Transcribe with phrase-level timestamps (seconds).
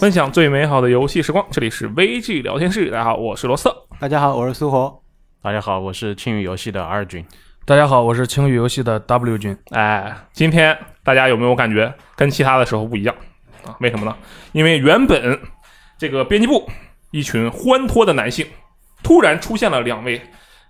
[0.00, 2.90] 分享最美好的游戏时光，这里是 VG 聊天室。
[2.90, 3.76] 大家好，我是罗瑟。
[3.98, 5.02] 大家好，我是苏活。
[5.42, 7.24] 大家好，我是青宇游戏的 R 军。
[7.66, 9.56] 大家好，我是青宇游戏的 W 君。
[9.70, 13.14] 哎，今天大家有没有感觉跟其他的时候不一样
[13.64, 13.76] 啊？
[13.80, 14.16] 为什么呢？
[14.52, 15.40] 因为原本
[15.98, 16.68] 这个编辑部
[17.10, 18.46] 一群欢脱的男性，
[19.02, 20.20] 突然出现了两位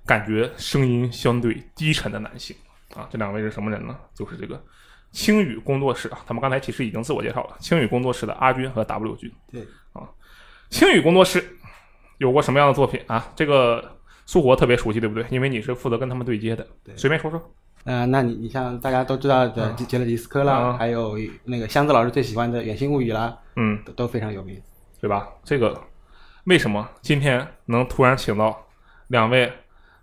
[0.07, 2.57] 感觉声音相对低沉的男性
[2.95, 3.09] 啊。
[3.11, 3.97] 这两位是什么人呢？
[4.15, 4.63] 就是这个
[5.11, 6.19] 青宇工作室啊。
[6.27, 9.33] 他们刚才其实已经自我介绍了，青宇工作室的阿军和 W 君。
[9.51, 9.63] 对
[9.93, 10.09] 啊，
[10.71, 11.57] 青宇工作室
[12.19, 13.33] 有过什么样的作品啊？
[13.35, 15.25] 这个苏活特别熟悉，对不对？
[15.31, 16.67] 因为你是负责跟他们对接的。
[16.85, 17.55] 对随便说说。
[17.85, 24.61] 嗯、那你你像大家都知道的杰杰勒迪斯科啦，嗯还有那个箱子老师最喜欢的《远星物语》啦，嗯，都都非常有名。
[25.01, 25.29] 对吧？
[25.43, 25.77] 这个
[26.45, 28.57] 为什么今天能突然请到
[29.09, 29.53] 两位，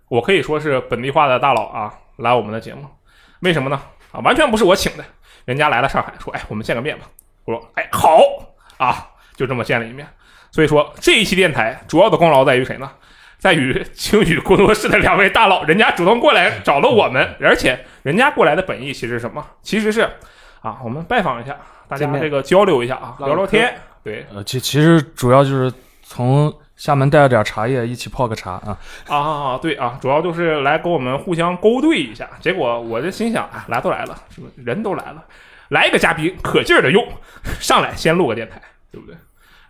[0.08, 2.84] 我可以说是本地化的大佬啊，来我们的节目？
[3.40, 3.80] 为什么呢？
[4.12, 5.04] 啊，完全不是我请的，
[5.46, 7.06] 人家来了上海，说，哎，我们见个面吧。
[7.46, 8.20] 我说，哎，好
[8.76, 10.06] 啊，就这么见了一面。
[10.52, 12.90] 所以说这一期电台主要的功劳在于谁呢？
[13.40, 19.44] 在于青宇工作室的两位大佬，人家主动过来找了我们，而且人家过来的本意其实是什么？
[19.62, 20.02] 其实是
[20.60, 21.56] 啊，我们拜访一下，
[21.88, 23.74] 大家这个交流一下啊，聊聊天。
[24.04, 28.78] 对，呃，其其实主要就是从厦门带了点茶叶，一起泡个茶啊。
[29.08, 32.28] 啊，对啊，主要就是来跟我们互相勾兑一下。
[32.40, 35.24] 结果我这心想啊，来都来了，是不是人都来了，
[35.68, 37.06] 来一个嘉宾可劲儿的用，
[37.58, 38.60] 上来先录个电台，
[38.92, 39.16] 对不对？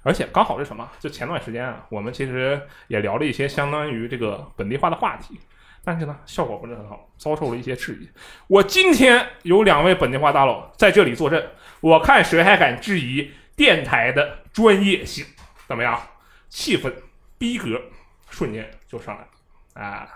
[0.02, 0.90] 而且刚好是什么？
[0.98, 5.38] 就前段时间啊，我们其实也聊了一些相当于这个本地化的话题，
[5.84, 8.08] 但是呢，效果不是很好，遭受了一些质疑。
[8.46, 15.26] 我今天有两位本地化大佬在这里坐镇，我看谁还敢质疑电台的专业性？
[15.68, 16.00] 怎么样？
[16.48, 16.92] 气氛
[17.38, 17.80] 逼格
[18.28, 20.08] 瞬间就上来了啊！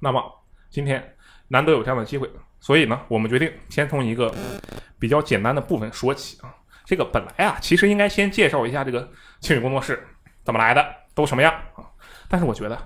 [0.00, 1.16] 那么今天
[1.48, 2.28] 难得有这样的机会，
[2.58, 4.34] 所以呢，我们决定先从一个
[4.98, 6.52] 比较简单的部分说起啊。
[6.84, 10.06] 这个本来啊，其实应该先介绍一下这个庆宇工作室
[10.44, 11.84] 怎么来的，都什么样啊。
[12.28, 12.78] 但是我觉得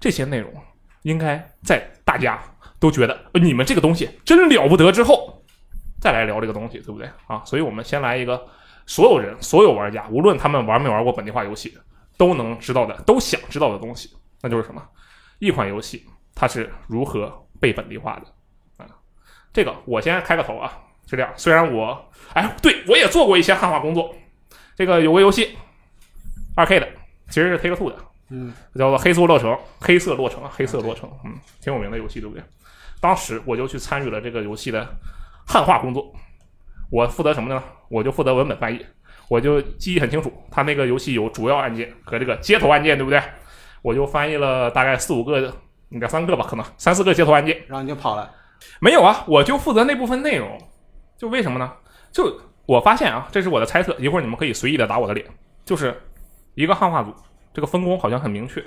[0.00, 0.52] 这些内容
[1.02, 2.42] 应该在大家
[2.78, 5.44] 都觉得你们这个东西真了不得之后，
[6.00, 7.42] 再来聊这个东西，对不对啊？
[7.44, 8.44] 所以我们先来一个
[8.86, 11.76] 所有人、所有玩家，无论他们玩没玩过本地化游戏，
[12.16, 14.82] 都能知道的、都想知道的东西，那就是什么？
[15.38, 18.88] 一款游戏它是如何被本地化的啊？
[19.52, 20.72] 这个我先开个头啊，
[21.06, 21.32] 是这样。
[21.36, 24.14] 虽然我哎，对我也做过一些汉化工作，
[24.76, 25.56] 这个有个游戏，
[26.56, 26.88] 二 K 的，
[27.28, 27.96] 其实是 Take Two 的，
[28.30, 32.42] 嗯，叫做《黑色洛城》，黑色洛城啊，黑色洛城，嗯，挺有名的游戏，对不对？
[33.00, 34.86] 当时我就去参与了这个游戏的
[35.46, 36.14] 汉化工作，
[36.90, 37.62] 我负责什么呢？
[37.88, 38.84] 我就负责文本翻译，
[39.28, 43.20] 我就记忆很清楚，他那个游戏有主要按键和这个接头按键，对不对？
[43.82, 45.52] 我就翻译了大概四五个，
[45.88, 47.60] 两三个吧，可能三四个接头按键。
[47.66, 48.32] 然后你就跑了。
[48.80, 50.56] 没有啊，我就负责那部分内容。
[51.22, 51.72] 就为什么呢？
[52.10, 55.24] 就我发现啊，这是我的猜测，一会儿你们可以随意的打我的脸。
[55.64, 55.96] 就是
[56.56, 57.14] 一个汉化组，
[57.54, 58.60] 这个分工好像很明确，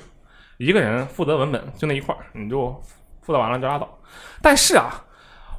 [0.55, 2.71] 一个人负责文本，就那一块儿，你就
[3.21, 3.99] 负责完了就拉倒。
[4.41, 5.03] 但是啊，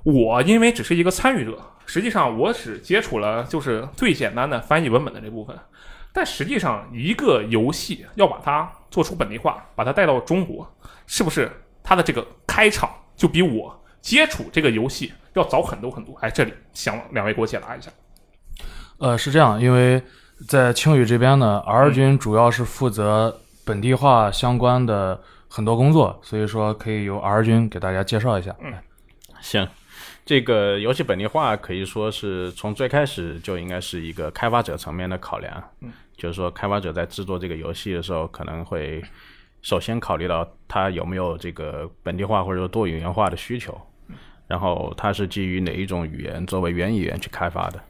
[0.05, 5.55] 我因为只是一个参与者，实际上我只接触了就是最简单的翻译文本的这部分。
[6.15, 10.67] 但实际上，一个游戏要把它做出本地化，把它带到中国，
[11.07, 11.53] 是不是
[11.83, 16.15] 它的这个开场就比我接触这个游戏要早很多很多？
[16.21, 17.91] 哎，这里想两位给我解答一下。
[18.99, 20.03] 呃，是这样，因为
[20.49, 28.57] 在青宇这边呢，R 君主要是负责本地化相关的很多工作，所以说可以由 R 君给大家介绍一下。
[28.61, 28.73] 嗯
[29.41, 29.69] 行，
[30.25, 35.63] 这个游戏本地化可以说是从最开始就应该是一个开发者层面的考量。
[35.83, 39.05] 嗯，就是说开发者在制作这个游戏的时候，可能会
[39.61, 43.79] 首先考虑到它有没有这个本地化或者说多语言化的需求，
[44.47, 47.81] 然后它是基于哪一种语言作为原语言去开发的。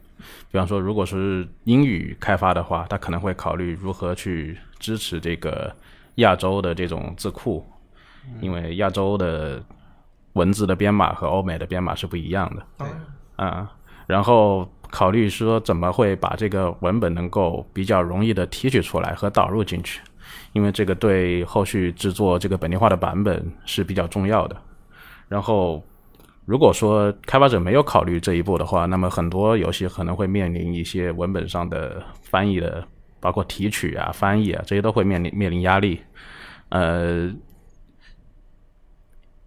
[0.51, 5.73] 比方说，如果是英语开发的话，它可能会考虑如何去支持这个
[6.15, 7.65] 亚洲的这种字库，
[8.41, 9.63] 因为亚洲的
[10.33, 12.85] 文字的编码和欧美的编码是不一样的。
[13.35, 13.71] 啊、
[14.07, 20.01] 然后考虑说怎么会把这个文本能够比较容易的提取出来和导入进去，
[20.53, 24.57] 因为这个对后续制作这个本地化的版本是比较重要的。
[25.27, 25.83] 然后，
[26.47, 32.87] 如果说开发者没有考虑这一步的话，那么很多游戏可能会面临一些文本上的翻译的，
[33.19, 35.99] 包括提取啊、翻译啊这些都会面临面临压力。
[36.69, 37.29] 呃，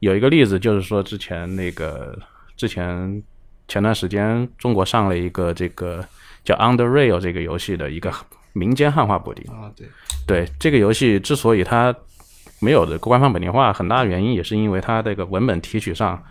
[0.01, 2.19] 有一个例子就是说，之前那个
[2.55, 3.23] 之前
[3.67, 6.05] 前段时间中国上了一个这个
[6.45, 8.13] 叫 Under Rail 这个游戏的一个
[8.53, 9.51] 民间汉化补丁。
[9.51, 9.89] 啊，对，
[10.27, 11.97] 对这个游戏之所以它
[12.61, 16.23] 没有的官方本地化，很大的原因也是因为它这个文本提取上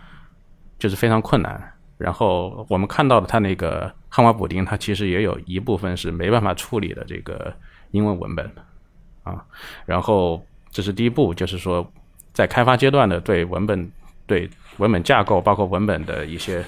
[0.80, 1.72] 就是非常困难。
[1.96, 7.54] 然后我们看到的它那个汉化补丁，它其实也有一部分是没办法处理的这个
[7.92, 8.50] 英文文本
[9.22, 9.44] 啊。
[9.84, 10.42] 然后
[10.72, 11.88] 这是第一步，就是说
[12.32, 13.92] 在开发阶段的对文本、
[14.26, 14.48] 对
[14.78, 16.64] 文本架构，包括文本的一些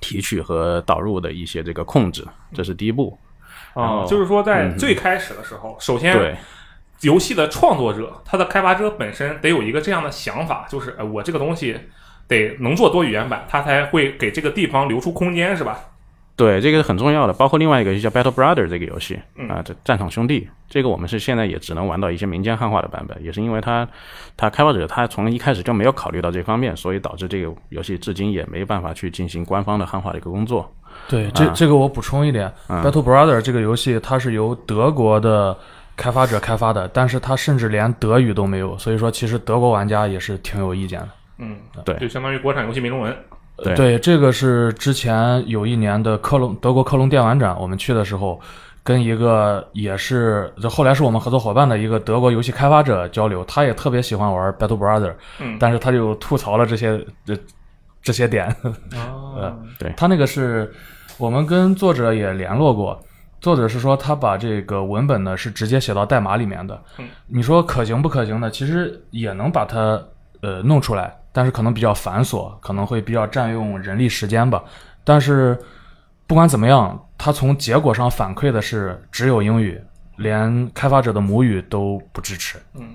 [0.00, 3.16] 提取和导入的一些这个控制，这是第一步。
[3.74, 6.36] 啊，后就是说在嗯最开始的时候，首先对
[7.02, 11.78] 游戏的创作者，他的开发者本身得有一个这样的想法，就是呃，我这个东西
[12.28, 15.78] 得能做多语言版，它才会给这个地方留出空间，是吧？
[16.36, 17.32] 对，这个是很重要的。
[17.32, 23.86] 包括另外一个游戏叫 Battle Brother 这个游戏嗯啊，这战场兄弟，这个我们是现在也只能玩到一些民间汉化的版本，也是因为它
[24.36, 30.68] 它开发者他从一开始就没有考虑到这方面，所以导致这个游戏至今也没办法去进行官方的汉化的一个工作。
[31.06, 35.56] 对，这啊这个我补充一点嗯，Battle Brother》这个游戏它是由德国的
[35.96, 41.08] 开发者开发的，但是它甚至连德语都没有，所以说其实德国玩家也是挺有意见的。
[41.38, 43.16] 嗯，对就相当于国产游戏没中文。
[43.56, 48.40] 对对，这个是之前有一年的科隆德国科隆电玩展，我们去的时候，
[48.82, 57.36] 跟一个也是这后来是我们合作伙伴的一个德国游戏开发者交流，他也特别喜欢玩 Battle Brother，嗯但是他就吐槽了这些这
[58.02, 58.54] 这些点。
[58.96, 59.56] 哦，
[59.96, 60.72] 他那个是
[61.16, 63.00] 我们跟作者也联络过，
[63.40, 66.82] 作者是说他把这个文本呢是直接写到代码里面的。
[66.98, 68.50] 嗯你说可行不可行呢？
[68.50, 70.02] 其实也能把它
[70.42, 74.62] 呃弄出来，但是可能比较繁琐，可能会比较占用人力时间吧。
[75.02, 75.58] 但是
[76.28, 79.82] 不管怎么样，它从结果上反馈的是只有英语，
[80.18, 82.56] 连开发者的母语都不支持。
[82.74, 82.88] 嗯，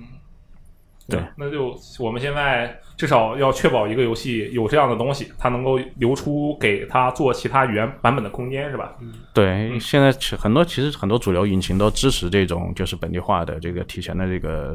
[1.06, 8.96] 对，那就我们现在至少要确保一个游戏有这样的东西，它能够留出给它做其他语言版本的空间，是吧？
[9.00, 14.74] 嗯对，现在其很多其实很多主流引擎都支持这种就是本地化的这个提前的这个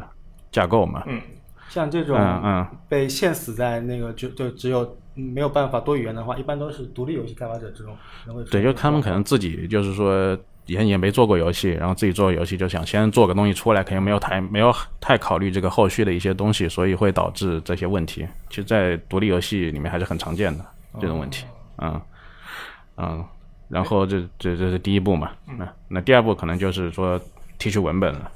[0.51, 1.03] 架构嘛。
[1.75, 7.93] 像这种嗯嗯，被限死在那个就就只有嗯没有办法多语言的话，一般都是独立游戏开发者这种
[8.23, 10.37] 可能会对，就他们可能自己就是说
[10.67, 18.25] 也也没做过游戏，然后自己做游戏就想先做个东西出来，肯定没有太没有太考虑这个后续的一些东西，所以会导致这些问题。
[18.49, 20.65] 其实，在独立游戏里面还是很常见的
[21.01, 21.45] 这种问题。
[21.79, 22.01] 嗯
[22.95, 23.25] 嗯，
[23.67, 25.31] 然后这这这是第一步嘛。
[25.57, 27.19] 那那第二步可能就是说
[27.57, 28.31] 提取文本了。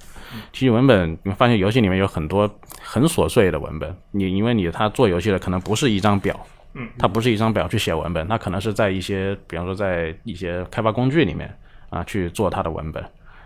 [0.52, 2.50] 提取文本，你发现游戏里面有很多
[2.82, 3.96] 很琐碎的文本。
[4.12, 6.40] 你因为你他做游戏的可能不是一张表，
[6.74, 11.54] 嗯，它不是一张表去写文本，它可能是在一些，比方说在一些开发工具里面
[11.90, 13.02] 啊去做它的文本，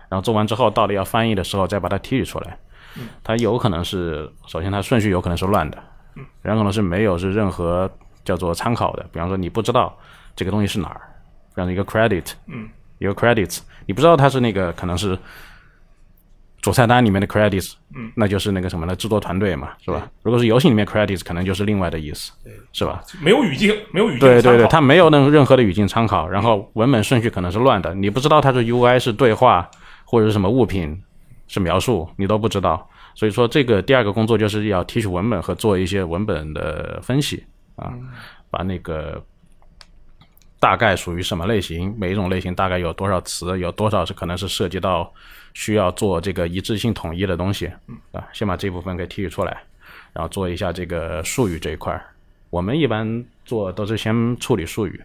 [0.08, 2.56] 然后做完之后，到了要翻译的时候再把它提取出来。
[3.24, 5.78] 它有可能是，首先它顺序有可能是乱的，
[6.42, 7.90] 然后可能是没有是任何
[8.24, 9.98] 叫做参考的，比方说你不知道
[10.36, 11.00] 这个东西是哪儿，
[11.50, 15.18] 比方说一个 credit，嗯，一个 credits，你不知道它是那个可能是
[16.64, 18.96] 主菜单里面的 credits，嗯，那就是那个什么呢？
[18.96, 20.10] 制作团队嘛，是吧？
[20.22, 22.32] 如果是游戏里面 credits，可能就是另外的意思，
[22.72, 23.02] 是吧？
[23.20, 29.70] 没有语境，没有语境对对对，它没有任任何的语境参考，然后文本顺序可能是乱的，你不知道它是 UI 是对话
[30.06, 30.98] 或者是什么物品
[31.48, 32.88] 是描述，你都不知道。
[33.14, 37.44] 所以说，这个第二个工作就是要提取文本和做一些文本的分析
[37.76, 37.92] 啊，
[38.48, 39.22] 把那个
[40.58, 45.12] 大概属于什么类型，每一种类型大概有多少词，有多少是可能是涉及到
[45.54, 47.70] 需要做这个一致性统一的东西
[48.12, 49.62] 啊，先把这部分给提取出来，
[50.12, 52.04] 然后做一下这个术语这一块儿。
[52.50, 55.02] 我们一般做都是先处理术语，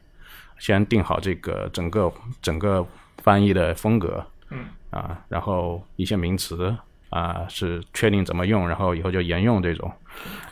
[0.60, 2.86] 先定好这个整个整个
[3.18, 6.76] 翻译的风格，嗯啊，然后一些名词
[7.10, 9.92] 啊是确定怎么用，然后以后就沿用这种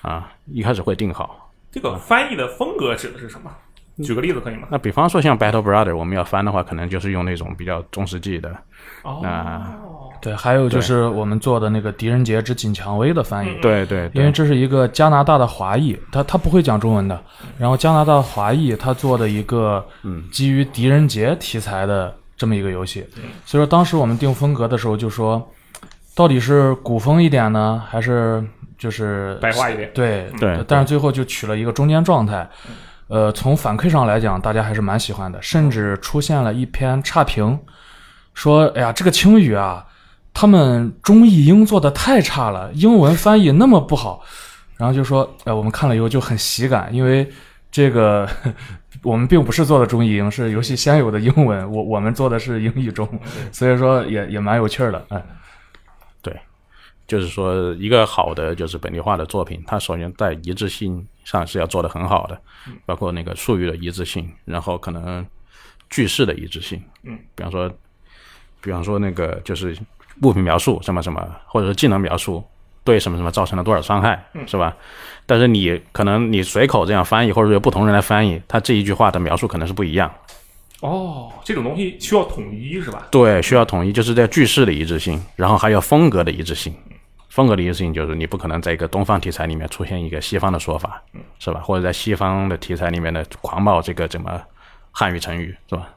[0.02, 1.52] 啊，一开始会定好。
[1.72, 3.56] 这个翻译的风格指的是什么？
[4.04, 4.68] 举个例子可以吗？
[4.70, 8.56] 那比方说像 Battle Brother，我们要翻的话，可能就是用那种比较中世纪的
[9.04, 9.24] 哦，
[10.22, 17.20] 对，还有就是我们做的那个《狄仁杰之锦蔷薇》的翻译，对对因为这是一个加拿大的华裔，他他不会讲中文的。
[17.58, 19.84] 然后加拿大的华裔他做的一个
[20.32, 23.04] 基于狄仁杰题材的这么一个游戏，
[23.46, 25.52] 所以说当时我们定风格的时候就说，
[26.16, 28.44] 到底是古风一点呢，还是
[28.78, 29.90] 就是白话一点？
[29.94, 32.48] 对对但是最后就取了一个中间状态。
[33.08, 37.58] 呃，从反馈上来讲，大家还是蛮喜欢的，甚至出现了一篇差评，
[38.34, 39.86] 说：“哎呀，这个青语啊，
[40.34, 44.22] 他们中译英做的太差了，英文翻译那么不好。”
[44.78, 47.28] 然后就说：“哎，我们看了以后就很喜感，因为
[47.72, 48.28] 这个
[49.02, 53.08] 我们并不是做的中译英，是游戏先有的英文，我我们做的是英译中，
[53.52, 55.04] 所以说也也蛮有趣儿的。
[55.10, 55.24] 哎，
[57.08, 62.40] 就是说一个好的就是本地化的作品，它首先在一致性上是要做得很好的，
[62.86, 65.26] 包括那个术语的一致性，然后可能
[65.90, 66.82] 句式的一致性。
[67.04, 67.72] 嗯，比方说，
[68.62, 69.78] 比方说那个就是
[70.22, 72.44] 物品描述什么什么，或者是技能描述
[72.84, 74.76] 对什么什么造成了多少伤害，是吧？
[75.26, 80.14] 但是你可能你随口这样翻译，或者有不同人来翻译，他这一句话的描述可能是不一样。
[80.82, 83.08] 哦，这种东西需要统一是吧？
[83.10, 86.76] 对，需要统一，就是在句式的一致性，然后还有风格的一致性。
[87.38, 91.00] 风格的一个事情就是你不可能在一个东方题材里面出现一个西方的说法，
[91.38, 91.62] 是吧？
[91.62, 94.42] 或者在西方的题材里面的狂冒这个怎么
[94.92, 95.88] 汉语成语，是吧？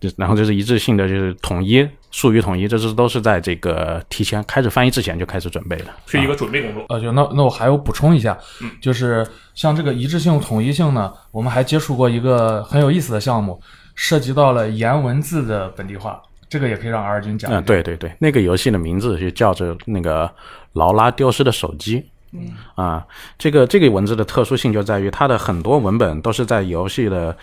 [0.00, 6.84] 就然后就是一致性的，就是统一术语统一，这是都是在这个提前开始翻译之前就开始准备的，是一个准备工作。
[6.88, 8.36] 呃，就那那我还有补充一下，
[8.82, 13.62] 就是像这个一致性、统一性呢，我们还接触过一个很有意思的项目，
[13.94, 16.20] 涉及到了颜文字的本地化，
[16.54, 20.30] 这个也可以让 R 君讲一嗯，对对对，那个游戏的名字就叫做那个
[20.74, 22.06] 劳拉丢失的手机。
[22.30, 22.52] 嗯。
[22.76, 23.04] 啊，
[23.36, 27.36] 这个这个文字的特殊性就在于它的很多文本都是在游戏的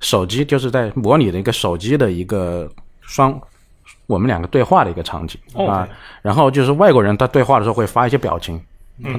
[0.00, 2.68] 手机，就是在模拟的一个手机的一个
[3.02, 3.40] 双
[4.08, 5.40] 我们两个对话的一个场景。
[5.68, 5.86] 啊。
[6.20, 8.60] 然后就是外国人他对话的时候会发一些表情，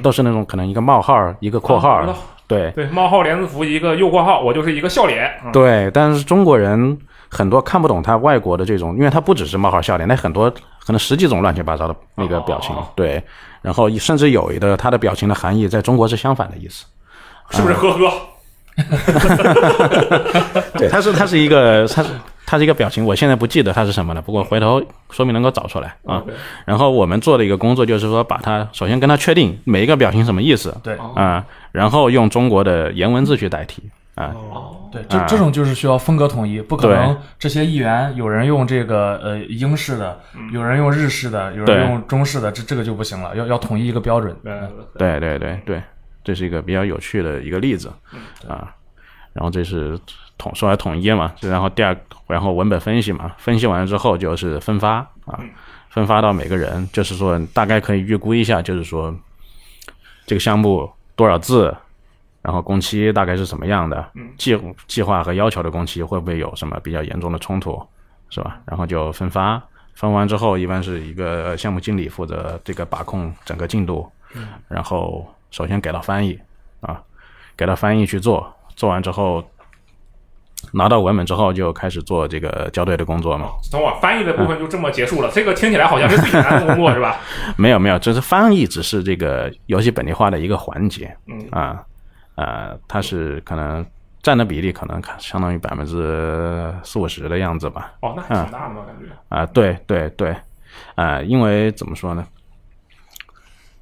[0.03, 2.05] 都是那种可能一个冒号一个括号，
[2.47, 2.69] 对。
[2.71, 5.31] 对，冒号连字符一个右括号，我就是一个笑脸。
[5.45, 5.51] 嗯。
[5.53, 6.97] 对，但是中国人
[7.31, 12.85] 很多看不懂他外国的这种，因为他不只是冒号笑脸，那很多可能十几种乱七八糟的那个表情，哦。
[12.93, 13.23] 对，
[13.61, 16.85] 然后甚至有的他的表情的含义在中国是相反的意思，
[17.51, 18.11] 是不是呵呵？
[20.77, 22.09] 对，他是他是一个他是
[22.45, 26.21] 它是一个表情，我现在不记得它是什么了，不过回头说明能够找出来啊。
[26.65, 30.97] 然后我们做的一个工作就是说，把它首先跟它确定每一个表情什么意思，对。
[31.15, 33.81] 啊，然后用中国的颜文字去代替
[34.15, 34.35] 啊，
[34.91, 40.19] 对，这这种就是需要风格统一，不可能这些议员有人用这个呃英式的，
[40.51, 44.35] 有人用日式的，有人用中式的，这这个就不行了，要要统一一个标准。
[44.43, 44.51] 对
[45.19, 45.39] 对对。
[45.39, 45.83] 对对，
[46.23, 47.91] 这是一个比较有趣的一个例子
[48.47, 48.75] 啊。
[49.33, 49.97] 然后这是
[50.37, 51.95] 统说来统一嘛，然后第二，
[52.27, 55.39] 然后文本分析嘛，分析完了之后就是分发啊，
[55.89, 59.15] 分发到每个人，就是说大概可以预估一下，就是说
[60.25, 61.73] 这个项目多少字，
[62.41, 64.03] 然后工期大概是什么样的，
[64.37, 67.81] 计计划和要求的工期会不会有什么比较严重的冲突，
[68.29, 68.59] 是吧？
[68.65, 69.61] 然后就分发，
[69.93, 74.09] 分完之后一般是一个项目经理负责这个把控整个进度，
[74.67, 76.39] 然后首先给到翻译
[76.79, 77.01] 啊，
[77.55, 79.43] 给到翻译去做，做完之后
[80.73, 83.49] 拿到文本之后就开始做这个校对的工作嘛。
[83.71, 87.17] 等会儿翻译的部分就这么结束了，这个听起来好像是最难的工作是吧？
[87.57, 91.83] 没有没有，这是翻译只是这个游戏本地化的一个环节嗯啊
[92.41, 93.85] 啊，它是可能
[94.23, 97.93] 占的比例可能相当于百分之四五十的样子吧。
[98.01, 99.05] 哦，那还挺大的嘛，感觉。
[99.29, 100.35] 啊，对对对，
[100.95, 102.25] 啊，因为怎么说呢？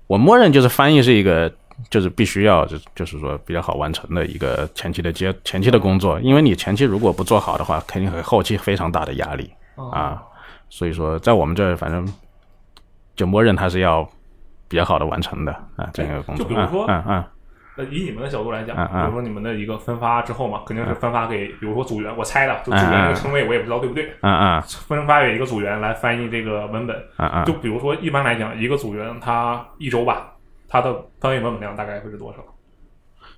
[0.07, 1.51] 我默认就是翻译是一个，
[1.89, 9.51] 就是必须要就就是说比较好完成的一个前期的接前期的工作，因为你前期如果不做好的话，肯定会后期非常大的压力
[9.93, 10.21] 啊。
[10.69, 12.07] 所以说，在我们这儿，反正
[13.15, 14.07] 就默认它是要
[14.67, 16.43] 比较好的完成的啊，这样一个工作。
[16.43, 17.23] 就比如说嗯嗯
[17.79, 26.93] 呃，以你们的角度来讲，比如说你们的一个分发之后嘛，肯定是分发给，比如说组员，我猜的，就组员这个称谓我也不知道对不对，嗯嗯分发给一个组员来翻译这个文本。
[27.17, 30.33] 嗯嗯嗯，就比如说，一般来讲，一个组员他一周吧，
[30.67, 32.39] 他的翻译文本量大概会是多少？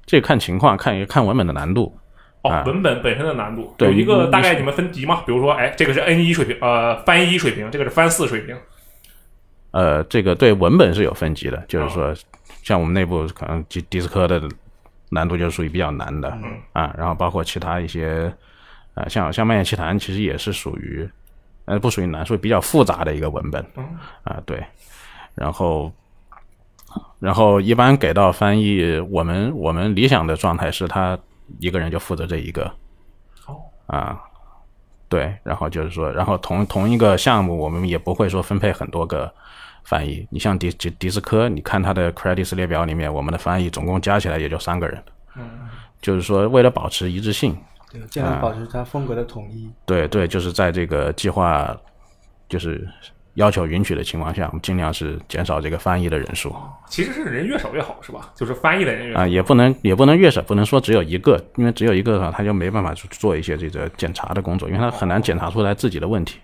[0.07, 1.95] 这看情况，看一看文本的难度。
[2.41, 5.21] 哦啊，文本本身的难度对有一个大概你们分级嘛？
[5.27, 8.57] 比如说，哎，这个是 N 一水平，呃，翻译一水平，这个是翻四水平。
[9.69, 12.13] 呃，这个对文本是有分级的，就是说，
[12.63, 14.41] 像我们内部可能迪迪斯科的
[15.09, 16.29] 难度就属于比较难的、
[16.73, 18.33] 啊，然后包括其他一些，
[18.93, 21.09] 呃，像像《蔓延奇谭》其实也是属于，
[21.65, 23.65] 呃，不属于难，属于比较复杂的一个文本
[24.23, 24.63] 啊，对，
[25.35, 25.91] 然后。
[27.19, 31.17] 然后一般给到翻译，我们我们理想的状态是他
[31.59, 32.69] 一个人就负责这一个，
[33.45, 33.61] 哦。
[33.85, 34.19] 啊，
[35.07, 39.33] 对，然后就是说，然后同同一个项目，我们也不会说分配很多个
[39.83, 40.27] 翻译。
[40.29, 45.03] 你像迪迪迪斯科，你看他的 credits 列表里面，我们的翻译总共加起来也就三个人。
[45.35, 45.49] 嗯，
[46.01, 47.57] 就是说，为了保持一致性，
[47.91, 49.69] 对，尽量保持它风格的统一。
[49.85, 51.75] 对对，就是在这个计划
[52.49, 52.87] 就是
[53.35, 56.53] 要求允许的情况下，我们尽量是减少这个翻译的人数
[56.87, 58.31] 其实是人越少越好，是吧？
[58.35, 59.21] 就是翻译的人越少。
[59.21, 66.39] 啊，也不能也不能越少，不能说只有一个，因为只有一个的话，他就没办法去做一些这个检查的工作，因为他很难检查出来自己的问题。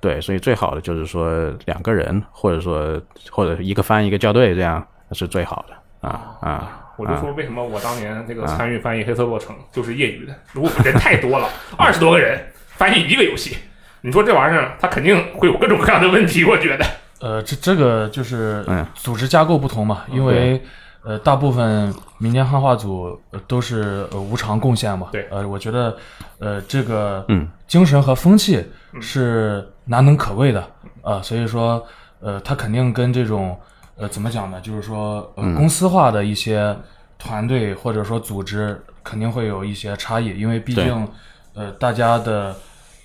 [0.00, 6.76] 对，所以最好的就是说两个人，或者说或者一个翻译一个校对，这样是最好的啊啊。
[6.96, 13.56] 我就说为什么我当年这个参与翻译《黑色洛城》就是业余的，如果人太多了，二十多个人翻译一个游戏，
[14.02, 16.86] 你说这玩意儿它肯定会有各种各样的问题，我觉得。
[17.20, 20.62] 呃，这这个就是嗯组织架构不同嘛，因为
[21.02, 25.08] 呃，大部分民间汉化组呃都是呃无偿贡献嘛。
[25.12, 25.94] 对呃，我觉得
[26.38, 28.64] 呃这个嗯精神和风气
[28.94, 30.60] 嗯是难能可贵的
[31.02, 31.86] 啊、呃所以说
[32.20, 33.58] 呃，它肯定跟这种
[33.96, 34.58] 呃怎么讲呢？
[34.62, 36.74] 就是说呃嗯公司化的一些
[37.18, 41.06] 团队或者说组织肯定会有一些差异，因为毕竟
[41.54, 42.56] 呃大家的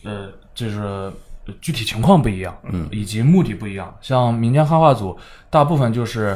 [0.06, 3.96] 呃就是呃具体情况不一样，嗯以及目的不一样。
[4.02, 5.16] 像民间汉化组，
[5.52, 6.36] 大部分就是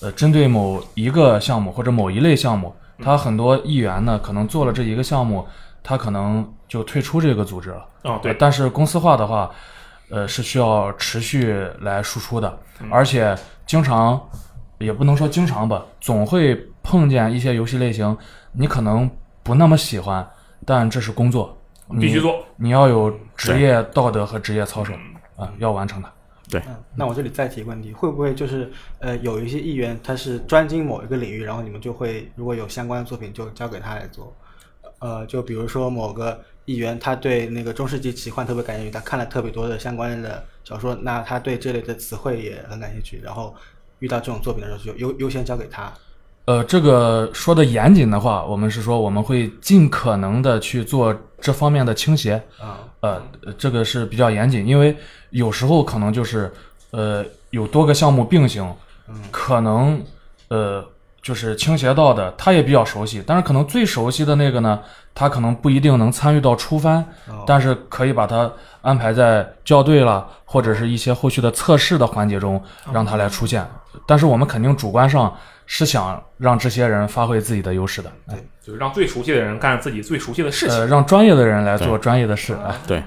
[0.00, 5.46] 呃针对某一个项目或者某一类项目，他很多议员呢可能做了这一个项目，
[5.82, 7.86] 他可能就退出这个组织了。
[8.04, 9.50] 哦，对呃，但是公司化的话，
[10.10, 12.58] 呃，是需要持续来输出的，
[12.90, 14.20] 而且经常
[14.78, 18.16] 也不能说经常吧，总会碰见一些游戏类型，
[18.52, 19.10] 你可能
[19.42, 20.26] 不那么喜欢，
[20.64, 21.57] 但这是工作，你，
[22.00, 22.44] 必须做。
[22.56, 26.12] 你要有职业道德和职业操守嗯啊、要完成它。
[26.54, 26.62] 嗯，
[26.96, 34.34] 那我这里再提一个问题，会不会就是呃有一些议员他是专精某一个领域，然后你们就会如果有相关的作品就交给他来做，
[34.98, 43.54] 呃，就比如说某个议员他对那个中世纪奇幻特别感兴趣，他看了特别多的相关的小说，那他对这类的词汇也很感兴趣，然后
[43.98, 45.92] 遇到这种作品的时候就优优先交给他。
[46.48, 53.20] 呃，这个说的严谨的话，我们是说我们会尽可能的去做这方面的倾斜，啊、呃，
[53.58, 54.96] 这个是比较严谨，因为
[55.28, 56.50] 有时候可能就是
[56.90, 58.66] 呃有多个项目并行，
[59.30, 60.02] 可能
[60.48, 60.82] 呃
[61.20, 64.80] 就是倾斜到的他也比较熟悉，但是可能最熟悉的那个呢，
[65.14, 68.50] 他可能不一定能参与到初番，哦但是可以把它
[68.80, 72.58] 安排在校对了或者是一些后续的测试的环节中，
[72.90, 73.68] 让他来出现。
[74.06, 75.36] 但是我们肯定主观上
[75.70, 80.74] 是想让这些人发挥自己的优势的，对就是让最熟悉的人干自己最熟悉的事情。
[80.74, 82.74] 呃，让专业的人来做专业的事，哎。
[82.86, 82.98] 对。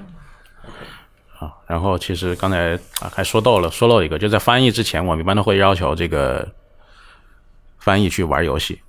[1.40, 6.48] 啊，然后其实刚才啊还说到了，说漏一个，就在翻译之前，我们一般都会要求这个
[7.80, 8.80] 翻译去玩游戏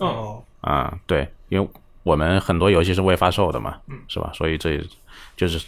[0.00, 1.68] 嗯，哦，啊，对，因为
[2.02, 3.76] 我们很多游戏是未发售的嘛，
[4.08, 4.32] 是吧？
[4.34, 4.84] 所以这
[5.36, 5.64] 就是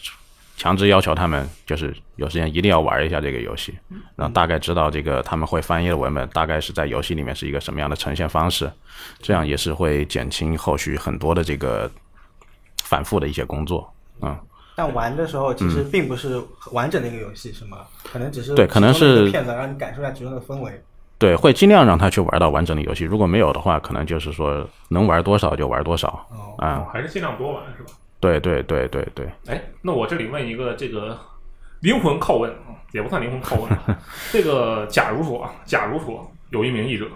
[0.57, 3.75] 强制要求他们，就是有时间一定要玩一下这个游戏，
[4.17, 8.71] 然后大概知道这个他们会翻译的文本大概是在游戏里面是一个什么样的呈现方式，
[9.21, 11.91] 这样也是会减轻后续很多的这个
[12.85, 14.39] 反复的一些工作，嗯。
[14.75, 17.79] 但玩的时候其实并不是完整的一个游戏，是吗？
[18.11, 20.83] 可能只是对可能是片子，让你感受一下其中的氛围。
[21.19, 23.05] 对，会尽量让他去玩到完整的游戏。
[23.05, 27.93] 如果没有的话，可能就是说能玩多少就玩多少哦啊、哦还是尽量多玩是吧？
[28.23, 31.19] 对对对对对，哎，那我这里问一个这个
[31.81, 33.99] 灵魂拷问啊，也不算灵魂拷问吧。
[34.31, 37.07] 这个假如说啊，假如说有一名译者，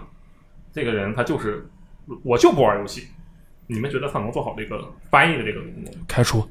[0.73, 1.65] 这个人他就是
[2.23, 3.07] 我就不玩游戏，
[3.67, 5.93] 你们觉得他能做好这个翻译的这个工作？
[6.09, 6.45] 开除。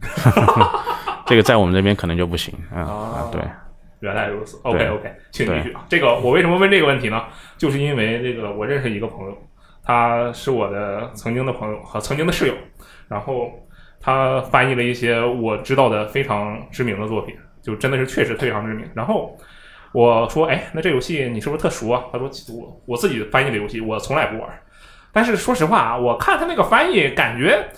[1.26, 3.40] 这个在我们这边可能就不行啊、对，
[4.00, 5.86] 原来如此，OK OK，请继续啊。
[5.88, 7.22] 这个我为什么问这个问题呢？
[7.56, 9.38] 就是因为这个我认识一个朋友，
[9.84, 12.54] 他是我的曾经的朋友和曾经的室友，
[13.08, 13.52] 然后
[14.00, 18.84] 他翻译了一些我知道的非常知名的作品，就真的是确实非常知名。
[18.94, 19.38] 然后
[19.92, 22.04] 我说，哎，那这游戏你是不是特熟啊？
[22.10, 24.48] 他说，我我自己翻译的游戏我从来不玩，
[25.12, 27.68] 但是说实话啊，我看他那个翻译感觉。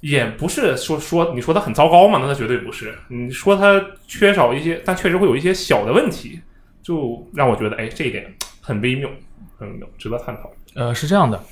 [0.00, 2.94] 也不是说说你说它很糟糕嘛，那它绝对不是。
[3.08, 6.38] 你说它缺少一些，但确实会有一些小的问题，
[6.82, 9.08] 就让我觉得，哎，这一点很微妙，
[9.56, 10.52] 很微妙，值得探讨。
[10.74, 11.42] 呃，是这样的，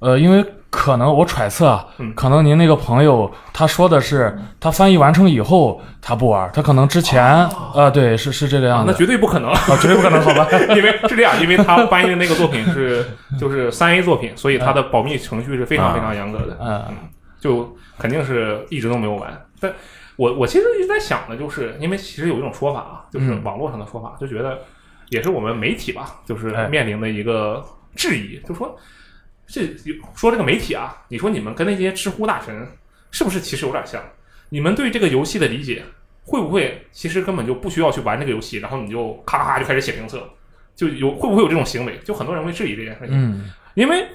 [0.00, 2.14] 呃，因为可能我揣测啊，嗯。
[2.14, 8.92] 可能您那个朋友他说的是他翻译完成以后他不玩，他可能之前啊、呃对，是是这个样子。
[8.92, 10.46] 那，绝对不可能，啊， 绝对不可能，好吧？
[10.76, 13.04] 因为是这样，因为他翻译的那个作品是
[13.38, 16.56] 就是三 A 作品，所以他的保密程序是非常非常严格的。
[16.60, 16.84] 嗯。
[17.40, 19.46] 就肯定是一直都没有完。
[19.60, 19.72] 但
[20.16, 23.42] 我我其实一直在想的，就是因为其实有一种说法啊，就是嗯。
[23.44, 24.58] 网络上的说法，就觉得
[25.08, 26.66] 也是我们媒体吧，就是哎。
[26.68, 27.64] 面临的一个
[27.96, 28.76] 质疑，就说
[29.48, 29.66] 这
[30.14, 32.68] 说这个媒体啊，你说你们跟那些知乎大神
[33.10, 34.00] 是不是其实有点像？
[34.50, 35.82] 你们对这个游戏的理解
[36.22, 40.28] 会不会其实根本就不需要去玩这个游戏，然后你就咔咔咔就开始写评测，
[40.76, 41.98] 就有会不会有这种行为？
[42.04, 43.10] 就很多人会质疑这件事情。
[43.10, 44.08] 嗯因为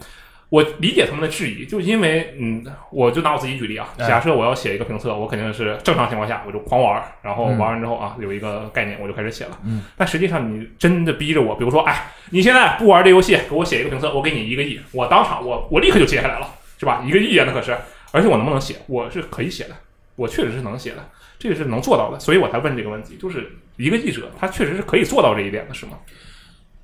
[0.54, 9.58] 我理解他们的质疑，就因为嗯，我就拿我自己举例啊，哎假设我要写一个评测，我肯定是正常情况下我就狂玩儿，然后嗯玩完之后啊，有一个概念我就开始写了。
[9.66, 17.04] 嗯，但实际上你真的逼着我，比如说，哎，你现在不玩这游戏，给我写一个评测，我给你一个亿，我当场我我立刻就接下来了，是吧？
[17.04, 17.76] 一个亿啊，那可是，
[18.12, 19.76] 而且我能不能写，我是可以写的，
[20.16, 25.94] 我确实是能写的，这个是能做到的，所以我才问这个问题，就是一个译者他确实是可以做到这一点的，是吗？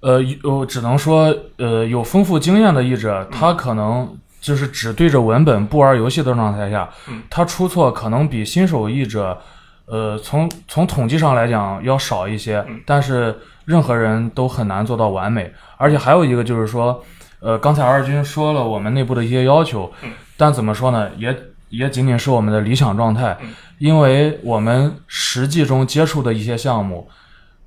[0.02, 9.38] 呃，我只能说，呃，有丰富经验的译者，嗯他可能就是只对着文本不玩游戏的状态下，嗯他出错可能比新手译者，
[9.86, 15.52] 呃，从从统计上来讲要少一些，嗯但是任何人都很难做到完美。
[15.78, 17.04] 而且还有一个就是说，
[17.40, 19.92] 呃，刚才二军说了我们内部的一些要求，
[20.38, 21.36] 但怎么说呢，也
[21.70, 23.38] 也仅仅是我们的理想状态，
[23.78, 27.08] 因为我们实际中接触的一些项目，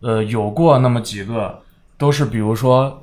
[0.01, 1.62] 呃，有过那么几个
[2.03, 3.01] 都是比如说，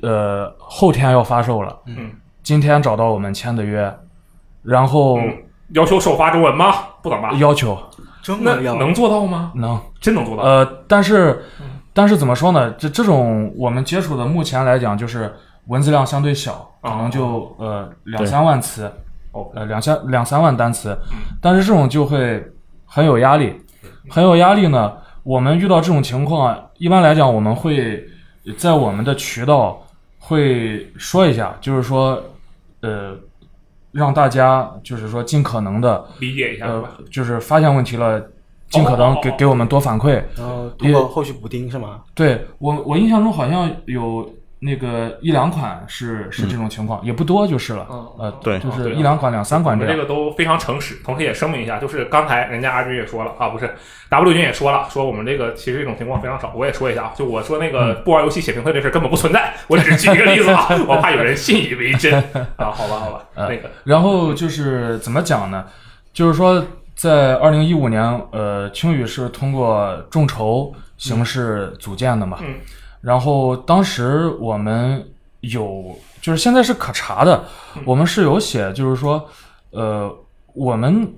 [0.00, 2.10] 呃，后天要发售了，嗯，
[2.42, 3.94] 今天找到我们签的约，
[4.62, 5.36] 然后嗯
[5.74, 6.72] 要求首发中文吗？
[7.02, 7.32] 不能吧？
[7.32, 7.78] 要求
[8.22, 9.52] 真的要能做到吗？
[9.56, 9.78] 能。
[10.00, 10.42] 真能做到？
[10.42, 12.70] 呃，但是，嗯但是怎么说呢？
[12.78, 15.30] 这这种我们接触的，目前来讲就是
[15.66, 18.90] 文字量相对小，可能就呃两三万词，
[19.32, 22.42] 哦呃两三两三万单词，嗯但是这种就会
[22.86, 23.54] 很有压力，
[24.08, 24.94] 很有压力呢。
[25.24, 28.02] 我们遇到这种情况，一般来讲，我们会
[28.56, 29.86] 在我们的渠道
[30.18, 32.22] 会说一下，就是说，
[32.80, 33.16] 呃，
[33.92, 36.66] 让大家就是说尽可能的，理解一下
[37.10, 38.20] 就是发现问题了，
[38.68, 40.22] 尽可能给哦给我们多反馈。
[40.36, 42.02] 然后通过后续补丁是吗？
[42.14, 47.86] 对我，我印象中好像有那个一两款是是这种情况，也不多就是了。
[47.90, 49.96] 嗯呃，对就是一两款、两三款这。
[49.96, 53.74] 个都非常诚实，同时也声明一下，就是刚才人家阿军也说了啊，不是
[54.10, 56.52] W 军也说了，说我们这个其实这种情况非常少。
[56.54, 62.12] 我也说一下啊，就我说那个嗯不玩游戏写评测这事根本不存在，我只是举一个例子啊，我怕有人信以为真
[62.56, 62.70] 啊。
[62.70, 65.64] 好吧，好吧， 呃那个然后就是怎么讲呢？
[66.12, 66.62] 就是说，
[66.94, 72.38] 在二零一五年，呃，青宇是通过众筹形式组建的嘛。
[72.42, 72.54] 嗯
[73.00, 75.06] 然后当时我们
[75.40, 77.44] 有，就是现在是可查的，
[77.76, 77.82] 嗯。
[77.86, 79.26] 我们是有写，就是说，
[79.70, 80.10] 呃，
[80.54, 81.10] 我们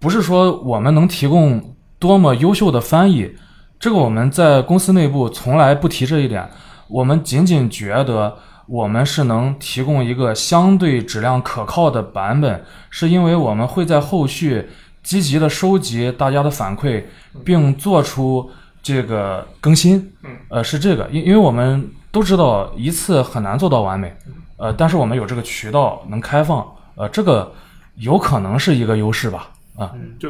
[0.00, 1.62] 不是说我们能提供
[1.98, 3.30] 多么优秀的翻译，
[3.78, 6.48] 这个我们在公司内部从来不提这一点，
[6.88, 14.68] 我们仅仅觉得我们是能提供一个相对质量可靠的版本，是因为我们会在后续
[15.04, 17.04] 积极的收集大家的反馈，
[17.44, 18.50] 并做出
[18.82, 20.12] 这个更新。
[20.22, 24.14] 嗯，呃，是这个，因因为我们都知道一次很难做到完美，
[24.56, 26.66] 呃，但是我们有这个渠道能开放，
[26.96, 27.52] 呃，这个
[27.96, 29.50] 有可能是一个优势吧。
[29.76, 30.28] 啊，就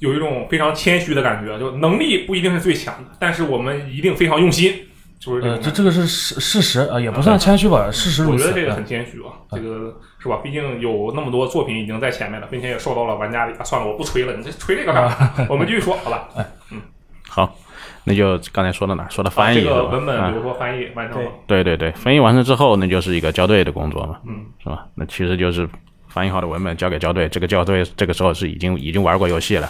[0.00, 4.74] 有一种非常谦虚的感觉，就能力不一定是最强的，但是我们一定非常用心，
[5.20, 5.56] 就是这。
[5.58, 8.34] 这这个是事事实啊、呃也不算谦虚吧，事实如此。
[8.34, 10.40] 我觉得这个呃很谦虚啊，这个是吧？
[10.42, 13.62] 毕竟有那么多作品已经在前面了，并且也受到了玩家的、啊。
[13.62, 15.46] 算了，我不吹了，你这吹这个干嘛？
[15.48, 16.28] 我们继续说，好吧？
[16.72, 16.82] 嗯
[17.28, 17.56] 好，
[18.04, 19.10] 那就刚才说到哪儿？
[19.10, 24.86] 说到啊翻译文本，啊比如说翻译完成了，对对对，翻译完成之后，那就是一个校对的工作嘛，嗯，是吧？
[24.94, 25.68] 那其实就是
[26.08, 29.68] 翻译好的文本交给校对，这个校对这个时候是已经已经玩过游戏了，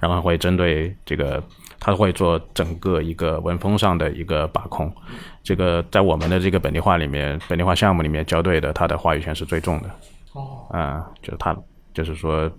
[0.00, 1.42] 然后会针对这个，
[1.78, 4.92] 他会做整个一个文风上的一个把控。
[5.44, 9.90] 这个在我们的这个本地化里面，本地化项目里面，校对的他的话语权是最重的。
[10.34, 11.56] 哦，啊、就是他，
[11.94, 12.50] 就是说，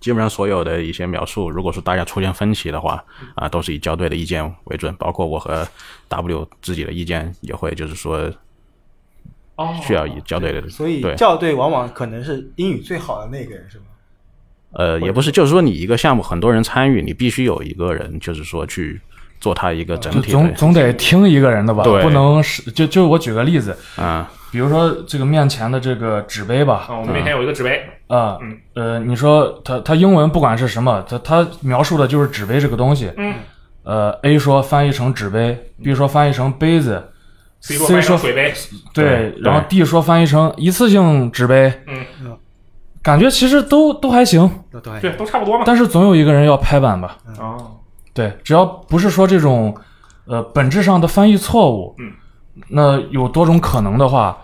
[0.00, 3.02] 基本上所有的一些描述，如果说大家出现分歧的话，
[3.34, 5.66] 啊、都是以校对的意见为准，包括我和
[6.08, 8.30] W 自己的意见也会，就是说
[9.56, 13.84] 哦，需要以校对的，所以，校对往往可能是英语最好的那个人，是吗？
[14.72, 19.00] 呃，也不是，就是说你一个项目很多人参与，你必须有一个人，就是说去
[19.40, 28.58] 做他一个整体，总总得听一个人的吧，不能是就就我举个例子，啊、比如说这个面前的这个纸杯吧，啊，我们面前有一个纸杯，啊，嗯。
[28.74, 33.34] 呃，你说它它英文不管是什么，它它描述的就是纸杯这个东西，嗯。
[33.82, 37.10] 呃，A 说翻译成纸杯，B 说翻译成杯子
[37.60, 38.52] ，C 说翻译成水杯，
[38.92, 42.04] 对，对然后 D 说翻译成一次性纸杯，嗯，
[43.00, 45.62] 感觉其实都都还行，都都还对，都差不多嘛。
[45.64, 47.16] 但是总有一个人要拍板吧？
[47.38, 47.76] 哦，
[48.12, 49.72] 对，只要不是说这种
[50.24, 52.10] 呃本质上的翻译错误，嗯，
[52.70, 54.36] 那有多种可能的话，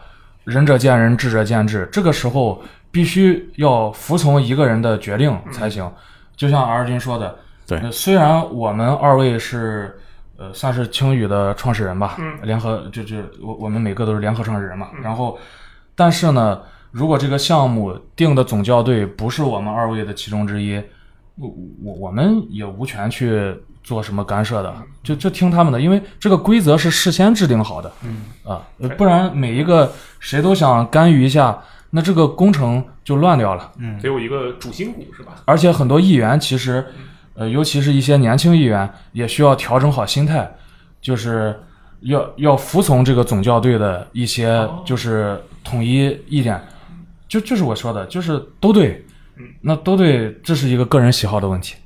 [0.44, 5.90] 仁者见仁，智者见智，这个时候必须要服从一个人的决定才行。
[6.36, 7.78] 就像 R 君说的，对。
[7.78, 9.98] 呃虽然我们二位是
[10.36, 12.38] 呃算是青宇的创始人吧，嗯。
[12.42, 15.38] 联合就就我我们每个都是联合创始人嘛，然后
[15.94, 20.76] 但是呢，如果这个项目定的总校对不是我们二位的其中之一，
[21.36, 21.48] 我
[21.82, 28.24] 我我们也无权去做什么干涉的，就就听他们的，因为这个规则是事先制定好的，嗯。
[28.44, 31.62] 啊，呃不然每一个谁都想干预一下，
[31.94, 33.70] 那这个工程就乱掉了。
[33.76, 35.34] 嗯得有一个主心骨是吧？
[35.44, 36.84] 而且很多议员其实，
[37.34, 40.50] 呃，尤其是一些年轻议员，也需要调整好心态，
[41.02, 41.54] 就是
[42.00, 46.58] 要要服从这个总校队的一些就是统一意见，
[47.28, 49.04] 就就是我说的，就是都对，
[49.36, 51.76] 嗯那都对，这是一个个人喜好的问题。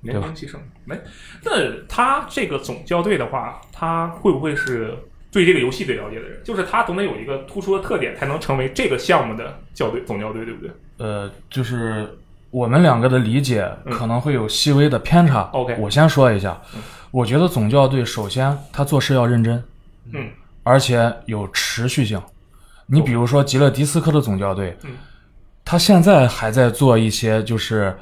[0.00, 0.60] 年轻气盛。
[0.84, 1.00] 没，
[1.44, 1.52] 那
[1.88, 4.98] 他这个总校队的话，他会不会是
[5.32, 6.38] 对这个游戏最了解的人？
[6.44, 10.70] 就是他总得有一个突出的特点，才能成为这个项目的校队总校队，对不对？
[10.98, 12.06] 呃，就是
[12.50, 15.48] 我们两个的理解可能会有细微的偏差。
[15.52, 16.60] OK 我先说一下，
[17.10, 19.64] 我觉得总校队首先他做事要认真，
[20.12, 20.28] 嗯，
[20.62, 22.20] 而且有持续性。
[22.86, 24.90] 你比如说吉勒迪斯科的总校队嗯，
[25.64, 27.96] 他现在还在做一些就是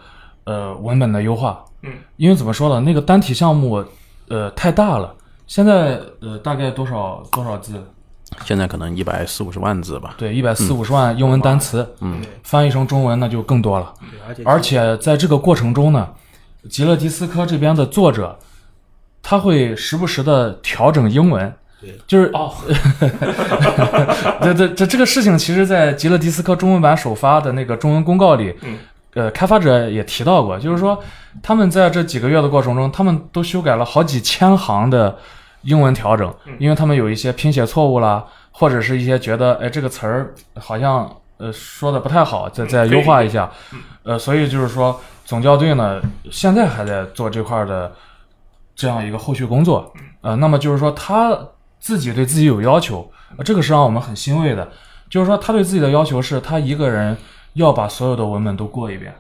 [0.44, 3.84] 呃文本的优化，嗯，因为怎么说呢，那个单体项目
[4.28, 5.14] 呃太大了，
[5.50, 7.84] 现在呃大概多少多少字？
[8.44, 10.14] 现在可能一百四五十万字吧。
[10.16, 13.92] 对，一百四五十万英文单词，嗯，翻译成中文那就更多了。
[14.36, 16.08] 对，而且在这个过程中呢，
[16.68, 18.38] 吉勒迪斯科这边的作者，
[19.20, 22.54] 他会时不时的调整英文，对，就是哦，
[24.40, 28.78] 这这这这个事情，其实，在吉勒迪斯科中文版首发的那个中文公告里，嗯
[29.14, 30.96] 呃，开发者也提到过，就是说
[31.42, 35.18] 他们在这几个月的过程中，他们都修改了好几千行的
[35.62, 43.50] 英文调整，因为他们有一些拼写错误啦，或者是一些觉得，哎，这个词儿好像呃说的不太好，再再优化一下，
[44.02, 47.92] 呃，所以就是说总校对呢，现在还在做这块儿的
[48.74, 51.38] 这样一个后续工作，呃，那么就是说他
[51.78, 54.68] 自己对自己有要求，呃这个是让我们很欣慰的。
[55.08, 57.16] 就是说他对自己的要求是他一个人
[57.54, 59.12] 要把所有的文本都过一遍，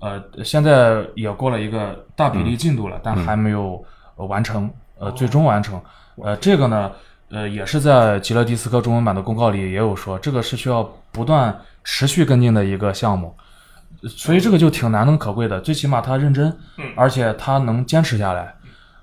[0.00, 3.82] 呃，现在也过了一个大比例进度了，但还没有、
[4.16, 4.70] 呃完成，
[5.00, 5.80] 呃，最终完成。
[6.22, 6.92] 呃，这个呢，
[7.30, 13.34] 呃，也是在极乐迪斯科中文版的公告里也有说，这个是需要不断持续跟进的一个项目。
[14.08, 16.56] 所以这个就挺难能可贵的，最起码他认真，
[16.96, 18.54] 而且他能坚持下来，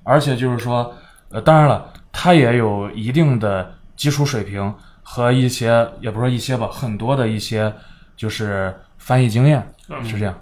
[0.04, 0.92] 而且就是说，
[1.30, 7.72] 呃，当然了，他也有一定的基础水平和一些，也不是说一些吧，很多的一些
[8.16, 9.68] 就是翻译经验，
[10.04, 10.34] 是这样。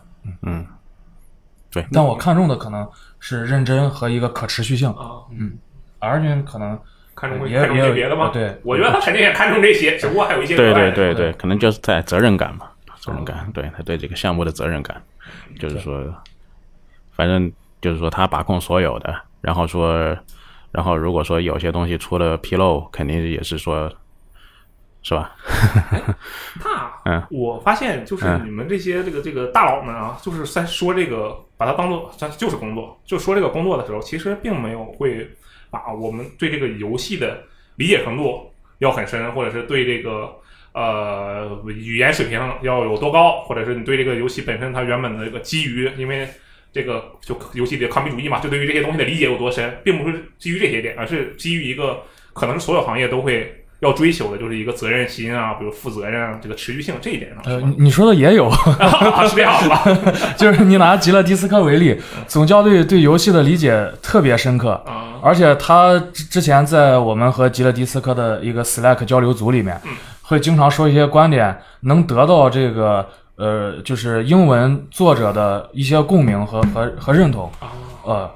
[0.44, 0.66] 嗯，
[1.76, 2.88] 对，但我看重的可能
[3.20, 4.88] 是认真和一个可持续性，
[5.38, 5.58] 嗯，
[6.00, 6.80] 而君可能
[7.14, 8.30] 看重也也有别的吗？
[8.32, 12.68] 对我觉得他肯定也看重这些，只不过还有一些对对对对，可能就是在责任感嘛，
[13.02, 15.02] 责任感，对他对这个项目的责任感，
[15.60, 16.02] 就是说，
[17.12, 20.18] 反正就是说他把控所有的，然后说，
[20.72, 23.92] 然后如果说有些东西出了纰漏，肯定也是说，
[25.08, 25.36] 是吧？
[26.66, 35.30] 那嗯我发现就是嗯你们这些这个这个大佬们啊，就是在说这个把它当做它就是工作，就说这个工作的时候，其实并没有会
[35.70, 37.44] 把我们对这个游戏的
[37.76, 40.28] 理解程度要很深，或者是对这个
[40.74, 46.28] 呃语言水平要有多高，或者是你对这个游戏本身它原本的这个基于，因为
[46.74, 52.02] 这个就游戏里的抗比主义嘛，就对于这些东西的理解有多深，并不是基于这些点，而是基于一个
[52.34, 58.48] 可能所有行业都会要追求的，就是一个责任心啊，比如负责任啊，这个持续性这一点上，呃，你你说的也有，
[58.80, 59.84] 啊是这样吧？
[60.38, 69.80] 就是你拿极乐迪斯科为例，总校对对游戏的理解特别深刻，啊，而且他之之前在我们和极乐迪斯科的一个 Slack 交流组里面，
[70.22, 77.52] 会经常说一些观点，能得到这个呃，就是英文作者的一些共鸣和和和认同。
[78.04, 78.30] 呃，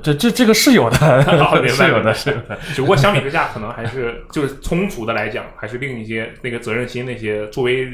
[0.00, 0.96] 这这这个是有的，
[1.44, 2.58] 好明白 是有的，是有的。
[2.74, 7.88] 只不过相比之下，可能还是就是通俗的来讲，还是另一些那个责任心那些作为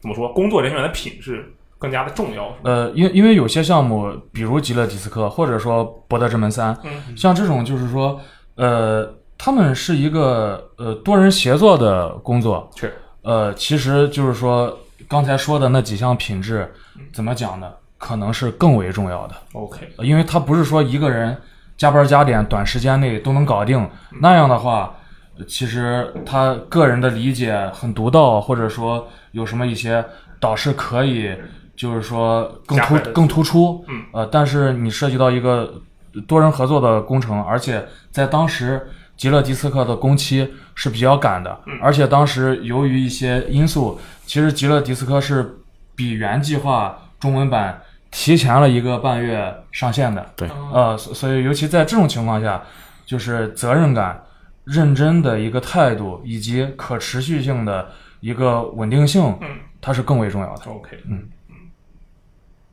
[0.00, 8.20] 怎么说工作人员的品质更加的重要，呃，因因为有些项目，比如极乐迪斯科，或者说博德之门三，嗯像这种就是说，
[8.54, 12.92] 呃，他们是一个呃多人协作的工作，是
[13.22, 16.72] 呃，其实就是说刚才说的那几项品质，
[17.12, 17.70] 怎么讲呢？
[17.98, 21.36] 可能是更为重要的，OK，呃因为他不是说一个人
[21.76, 23.88] 加班加点，短时间内都能搞定，
[24.20, 24.94] 那样的话，
[25.38, 30.04] 呃其实他个人的理解很独到，或者说有什么一些
[30.38, 31.34] 导师可以，
[31.74, 35.82] 就是说更突更突出，嗯，呃，但是你涉及到一个
[36.26, 45.58] 多人合作的工程，而且在当时极乐迪斯科的工期是比较赶的，而且当时由于一些因素，其实极乐迪斯科是
[45.94, 47.80] 比原计划中文版
[48.10, 52.62] 提前了一个半月上线的，对，呃，所所以尤其在这种情况下，
[53.04, 54.24] 就是责任感、
[54.64, 57.90] 认真的一个态度，以及可持续性的
[58.20, 60.70] 一个稳定性，嗯，它是更为重要的。
[60.70, 61.28] OK，嗯。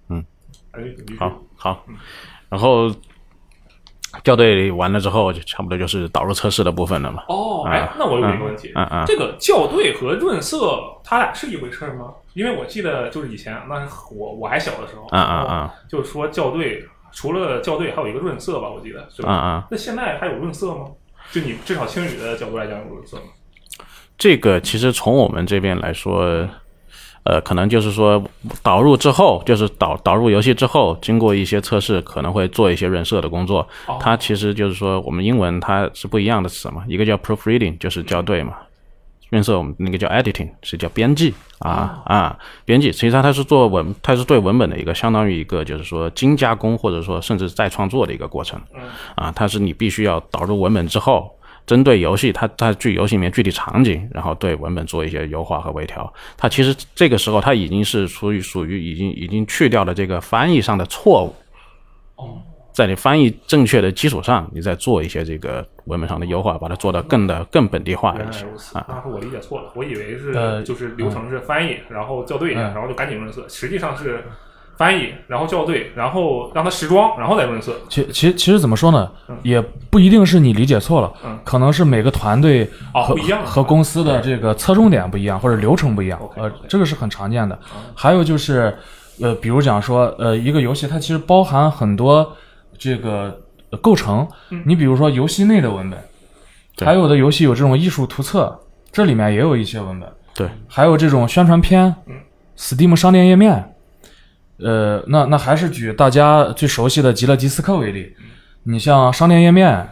[0.10, 0.26] 嗯，
[1.20, 1.86] 好，好，
[2.50, 2.90] 然后
[4.24, 7.24] 校对完了之后，就差不多就是导入测试的部分了嘛。
[7.30, 12.14] 哦，啊哎，那我有一个问题，嗯嗯这个校对和润色，它俩是一回事吗？
[12.34, 13.76] 因为我记得就是以前那
[14.16, 19.42] 我我还小的时候，嗯嗯嗯，就是说校对，除了校对还有一个润色吧，我记得是嗯吧？
[19.46, 20.86] 嗯，那现在还有润色吗？
[21.32, 23.24] 就你至少青语的角度来讲有润色吗？
[24.18, 26.48] 这个其实从我们这边来说，
[27.24, 28.24] 呃，可能就是说
[28.62, 33.68] 导入之后，就是导导入游戏之后，经过一些测试，可能会做一些润色的工作。
[33.88, 38.54] 哦它其实就是说，我们英文它是不一样的词嘛，一个叫 proofreading，就是校对嘛。
[39.30, 42.92] 润色我们那个叫 editing，是叫编辑啊、啊，编辑。
[42.92, 48.62] 实际上它是做文，它是对文本的一个相当于一个就是说精加工，或者说甚至再创作的一个过程。
[49.16, 56.12] 啊，它是你必须要导入文本之后，针对游戏它它具游戏里面具体场景，然后对文本做一些优化和微调。
[56.38, 61.34] 它其实这个时候它已经是属于属于已经已经去掉了这个翻译上的错误。
[62.74, 68.84] 在你翻译正确的基础上，你再做一些这个文本上的优化，把它做到更的更本地化原一些来如此，啊。
[68.90, 74.24] 那是我理解错了，我以为是呃就是流程是翻译，然后校对一下，嗯然后就赶紧润色，实际上是
[74.78, 77.74] 翻译，然后校对，然后让它时装，然后再润色。
[77.90, 87.58] 其其其实怎么说呢嗯，也不一定是你理解错了嗯，可能是每个团队和哦不一样和公司的这个侧重点不一样，或者流程不一样呃这个是很常见的。
[87.94, 88.76] 还有就是，
[89.22, 92.36] 呃，比如讲说，呃，一个游戏它其实包含很多
[92.78, 94.28] 这个呃构成，
[94.66, 96.00] 你比如说游戏内的文本，
[96.84, 98.60] 还有的游戏有这种艺术图册，
[98.92, 100.10] 这里面也有一些文本。
[100.36, 101.96] 对，还有这种宣传片
[102.58, 103.73] ，Steam 商店页面，
[104.60, 108.16] 呃，那那还是举大家最熟悉的极乐吉斯科为例，
[108.64, 109.88] 你像商店页面，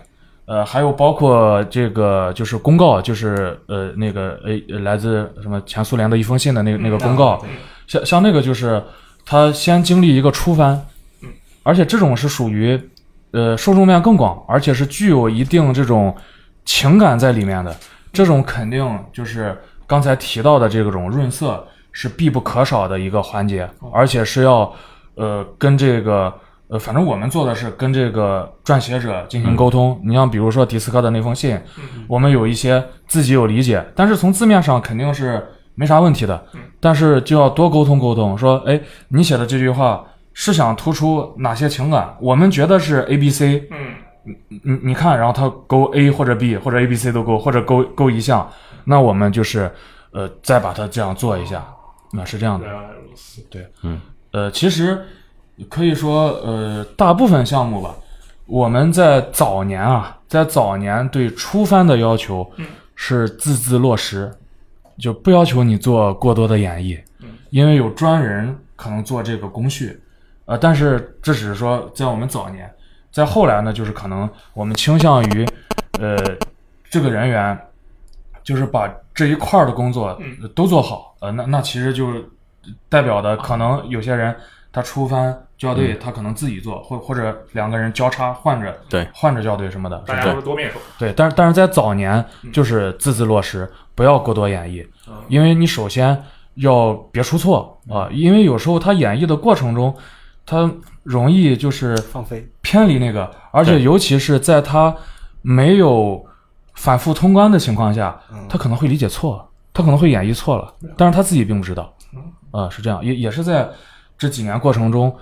[0.46, 7.44] 呃，还有包括这个就是公告，就是呃那个呃来自什么前苏联的一封信的那个那个公告，
[7.88, 8.82] 像像那个就是
[9.26, 10.80] 它先经历一个初翻，
[11.64, 12.80] 而且这种是属于
[13.32, 16.16] 呃受众面更广，而且是具有一定这种
[16.66, 17.76] 情感在里面的，
[18.14, 24.72] 这种肯定就是刚才提到的这种润色是必不可少的一个环节，而且是要
[25.16, 26.34] 呃跟这个
[26.68, 30.00] 呃反正我们做的是跟这个撰写者进行沟通。
[30.04, 31.60] 你像比如说迪斯科的那封信，
[32.08, 36.44] 我们有一些自己有理解，但是从字面上肯定是没啥问题的，
[36.80, 40.06] 但是就要多沟通沟通，说哎你写的这句话。
[40.34, 42.16] 是想突出哪些情感？
[42.22, 43.96] 我们觉得是 A、B、C，嗯，
[44.48, 48.50] 你你看，然后他勾 A 或者 B 或者 A、B、C 都勾，或者勾勾一项，
[48.86, 49.70] 那我们就是
[50.14, 51.62] 呃再把它这样做一下，
[52.12, 52.66] 那是这样的。
[52.66, 53.44] 原来如此。
[54.32, 55.02] 呃，其实
[55.70, 57.96] 可以说呃大部分项目吧，
[58.46, 62.50] 我们在早年啊，在早年对初翻的要求
[62.96, 64.32] 是字字落实，
[64.98, 67.00] 就不要求你做过多的演绎，
[67.50, 70.02] 因为有专人可能做这个工序。
[70.46, 72.70] 呃，但是这只是说在我们早年，
[73.12, 75.46] 在后来呢，就是可能我们倾向于，
[76.00, 76.18] 呃，
[76.90, 77.58] 这个人员
[78.52, 80.08] 就是把这一块儿的工作
[80.42, 81.16] 呃都做好。
[81.22, 82.12] 呃，那那其实就
[82.90, 84.36] 代表的可能有些人
[84.74, 89.98] 他出番校对，他可能自己做，或或者两个人交叉换着对换着校对什么的。
[90.06, 94.86] 大家都是多面手，对，但是但是在早年就是字字落实，不要过多演绎，
[95.28, 96.22] 因为你首先
[96.56, 99.96] 要别出错啊，因为有时候他演绎的过程中，
[100.46, 100.72] 他
[101.04, 102.48] 容易就是放飞。
[102.62, 104.96] 偏离那个，而且尤其是在他
[105.42, 106.26] 没有
[106.82, 111.94] 反复通关的情况下，他可能会理解错，他可能会演绎错了，但是他自己并不知道，
[112.50, 113.70] 啊、是这样，也也是在
[114.18, 115.16] 这几年过程中，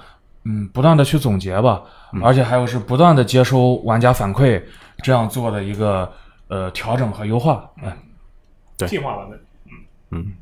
[0.46, 1.82] 嗯，不断的去总结吧，
[2.24, 4.64] 而且还有是不断的接收玩家反馈，
[5.04, 6.10] 这样做的一个
[6.48, 7.98] 呃调整和优化，哎，
[8.78, 8.88] 对。
[8.88, 9.40] 进化版本。
[10.12, 10.34] 嗯。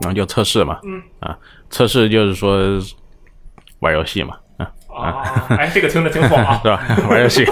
[0.00, 1.02] 然后就测试嘛，嗯。
[1.18, 1.36] 啊，
[1.70, 2.56] 测试就是说
[3.80, 4.38] 玩游戏嘛，
[4.96, 6.68] 啊，啊，哎，这个听着挺爽啊 是。
[6.68, 7.08] 吧？
[7.08, 7.44] 玩游戏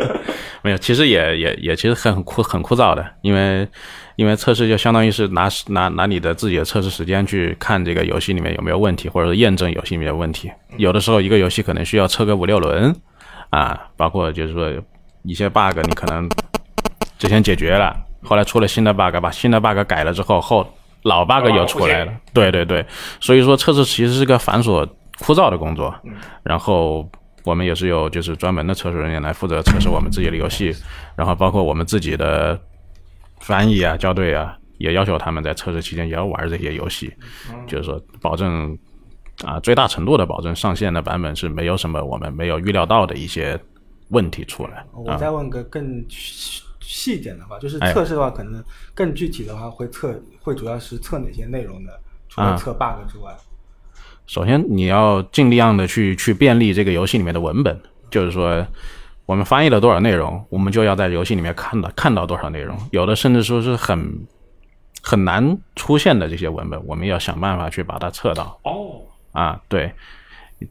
[0.62, 3.66] 没有，其实也也也其实很很枯很枯燥的，因为
[4.14, 10.50] 因为测试就相当于是拿拿拿你的自己的测试时间去看这个游戏里面有没有问题，或者是验证游戏里面有问题。
[10.76, 12.94] 有的时候一个游戏可能需要测个五六轮
[13.50, 14.70] 啊，包括就是说
[15.24, 16.28] 一些 bug 你可能
[17.18, 22.12] 之前解决了，后来出了新的 bug，把新的 bug 改了之后后老 bug 又出来了。
[22.32, 22.86] 对对对，
[23.18, 24.88] 所以说测试其实是个繁琐
[25.22, 25.94] 枯燥的工作。
[26.42, 27.08] 然后
[27.44, 30.74] 我们也是有就是专门的测试人员来负责测试我们自己的游戏，
[31.16, 32.60] 然后包括我们自己的
[33.40, 37.12] 翻译啊、校对啊，也要求他们在测试期间也要玩这些游戏，
[37.66, 38.76] 就是说保证
[39.44, 43.58] 啊最大程度的保证上线的版本是没有什么我们没有预料到的一些
[44.10, 44.86] 问题出来啊。
[44.92, 48.62] 我再问个更细细一点的话，就是哎测试的话，可能
[48.94, 51.98] 更具体的话会测，会主要是测哪些内容的？
[52.28, 53.34] 除了啊测 bug 之外，
[54.32, 57.78] 首先你要尽量的去去便利这个游戏里面的文本，
[58.10, 58.66] 就是说
[59.26, 62.74] 我们翻译了多少内容，我们就要在游戏里面看到看到多少内容。
[62.92, 64.26] 有的甚至说是很
[65.02, 69.02] 很难出现的这些文本，我们要想办法去把它测到哦，
[69.32, 69.60] 啊。
[69.68, 69.92] 对，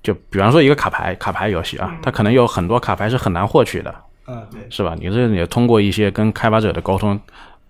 [0.01, 3.93] 就比方说一个卡牌卡牌游戏啊，它可能有很多卡牌是很难获取的，
[4.26, 4.95] 嗯，对，是吧？
[4.99, 7.20] 你这也通过一些跟开发者的沟通，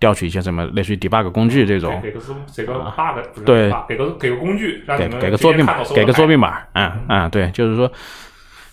[0.02, 2.20] 调取一些什么类似于 debug 工具这种，给给个
[2.56, 6.50] 给个 bug 不是对给个给个工具，让你给们给个作弊码，给个作弊码。
[6.50, 7.88] 码，嗯嗯，对，就是说，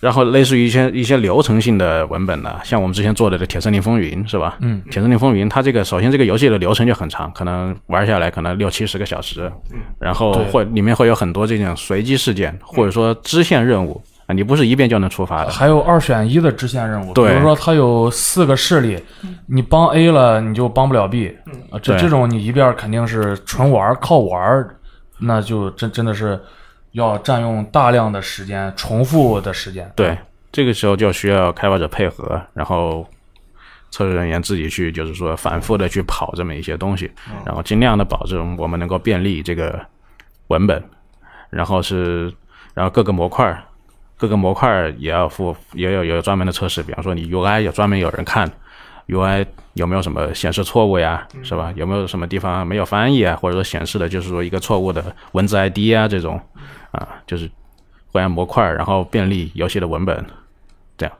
[0.00, 4.56] 然后类似于一些一些流程性的文本呢，像我们之前做的这《铁森林风云》是吧？
[4.60, 9.48] 嗯，《铁森林风云》它这个首先这个游戏的流程就很长，可能玩下来可能六七十个小时，
[10.00, 14.02] 然后对会里面会有很多这种随机事件，或者说支线任务。
[14.30, 15.50] 啊，你不是一遍就能触发的。
[15.50, 19.02] 还有二选一的支线任务，对比如说它有四个势力，
[19.46, 21.36] 你帮 A 了，你就帮不了 B，
[21.70, 24.76] 啊，这这种你一遍肯定是纯玩儿靠玩儿，
[25.18, 26.40] 那就真真的是
[26.92, 29.90] 要占用大量的时间，重复的时间。
[29.96, 30.16] 对，
[30.52, 33.04] 这个时候就需要开发者配合，然后
[33.90, 37.10] 测试人员自己去，就是说反复的去跑这么一些东西，
[37.44, 39.80] 然后尽量的保证我们能够便利这个
[40.46, 40.80] 文本，
[41.50, 42.32] 然后是，
[42.74, 43.62] 然后各个模块儿，
[44.20, 48.48] 各个模块也要付，也有有专门的测试，比方说你 UI 有专门有人看
[49.08, 51.72] ，UI 有没有什么显示错误呀，是吧？
[51.74, 55.02] 有没有什么地方没有翻译啊，或者说显示的就是说一个错误的
[55.32, 56.38] 文字 ID 啊这种，
[56.90, 57.50] 啊，就是
[58.12, 60.22] 会按模块，然后便利游戏的文本。
[60.98, 61.14] 这样。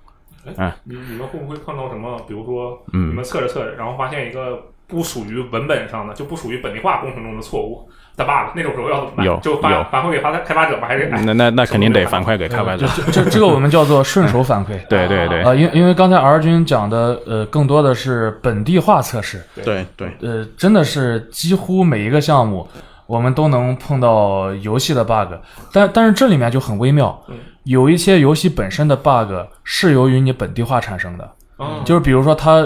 [0.57, 2.21] 哎你你们会不会碰到什么？
[2.29, 7.89] 比如说，嗯你们测着测着，然后发现一个不属于文本上的，就不属于本地化工程中的错误
[8.21, 9.27] 的 bug，那种时候要怎么办？
[9.27, 9.85] 有就反有。
[9.91, 10.87] 反馈给发开发者吗？
[10.87, 12.87] 还是哎那那那肯定得反馈给开发者。
[12.95, 14.79] 这这这个我们叫做顺手反馈。
[14.89, 15.43] 对对对。
[15.43, 19.85] 啊，因因为刚才 R 君讲的，呃，更多的是本地化测试，对。
[19.97, 22.69] 对，呃，真的是几乎每一个项目，
[23.07, 25.35] 我们都能碰到游戏的 bug，
[25.73, 27.21] 但但是这里面就很微妙，
[27.65, 29.33] 有一些游戏本身的 bug
[29.65, 32.65] 是由于你本地化产生的，嗯就是比如说它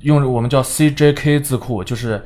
[0.00, 2.22] 用我们叫 CJK 字库，就是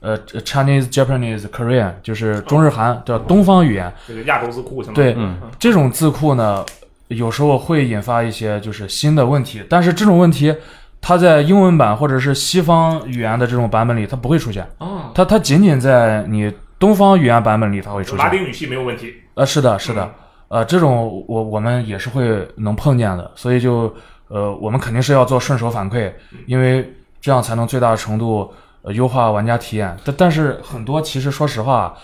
[0.00, 5.22] 呃 Chinese、Japanese、Korean，就是中日韩叫东方语言，这个亚洲字库相当于对，
[5.58, 6.64] 这种字库呢，
[7.08, 10.54] 有时候会引发一些就是新的问题，但是这种问题
[11.00, 18.24] 它在英文版或者是西方语言的这种版本里它不会出现，啊，它它仅仅在你东方语言版本里它会出现。
[18.24, 19.14] 拉丁语系没有问题。
[19.34, 20.10] 呃，是的，是的，
[20.48, 23.94] 呃，这种我我们也是会能碰见的，所以就
[24.28, 26.12] 呃，我们肯定是要做顺手反馈，
[26.46, 28.52] 因为这样才能最大程度
[28.86, 29.94] 呃优化玩家体验。
[30.02, 31.94] 但但是很多其实说实话，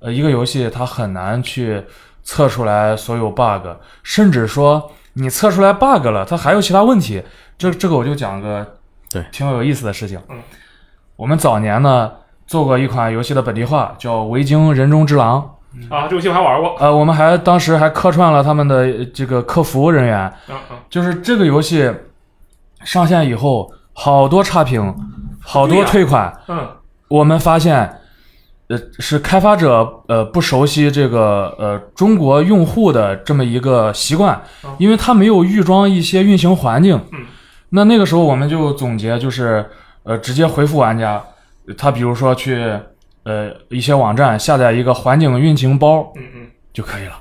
[0.00, 1.82] 呃，一个游戏它很难去
[2.22, 3.66] 测出来所有 bug，
[4.02, 7.22] 甚至说你测出来 bug 了，它还有其他问题。
[7.56, 8.66] 这这个我就讲个
[9.10, 10.20] 对挺有意思的事情。
[10.28, 10.42] 嗯，
[11.16, 12.10] 我们早年呢
[12.46, 15.40] 做过一款游戏的本地化，叫《维京人中之狼》。
[15.88, 16.76] 啊，这游戏我还玩过。
[16.78, 21.92] 呃，我们还当时还客串了他们的呃这个客服人员，嗯嗯，就是这个游戏
[22.84, 24.94] 上线以后，好多差评，
[25.44, 26.66] 好多退款，嗯
[27.08, 28.00] 我们发现。
[28.68, 36.98] 呃，是开发者呃不熟悉这个呃中国用户的这么一个习惯嗯，因为他没有预装一些运行环境。
[37.12, 37.26] 嗯，
[37.68, 39.62] 那那个时候我们就总结，就是
[40.02, 41.22] 呃直接回复玩家，
[41.76, 42.56] 他比如说去
[43.24, 47.12] 呃一些网站下载一个环境运行包，嗯嗯，就可以了。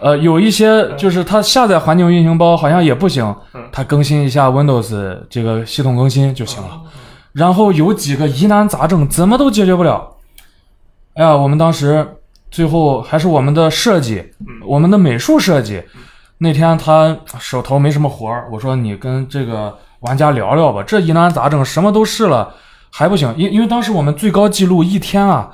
[0.00, 3.24] 呃，有一些就是它下载环境运行包好像也不行
[3.54, 6.80] 嗯，它更新一下 Windows 这个系统更新就行了。
[7.34, 10.12] 然后有几个疑难杂症怎么都解决不了。
[11.14, 12.16] 哎呀，我们当时
[12.50, 14.32] 最后还是我们的设计，
[14.64, 15.82] 我们的美术设计，
[16.38, 22.54] 那天他手头没什么活儿，我说你跟这个玩家聊聊吧，这疑难杂症什么都试了
[22.90, 25.50] 还不行，因因为当时我们最高记录一天啊，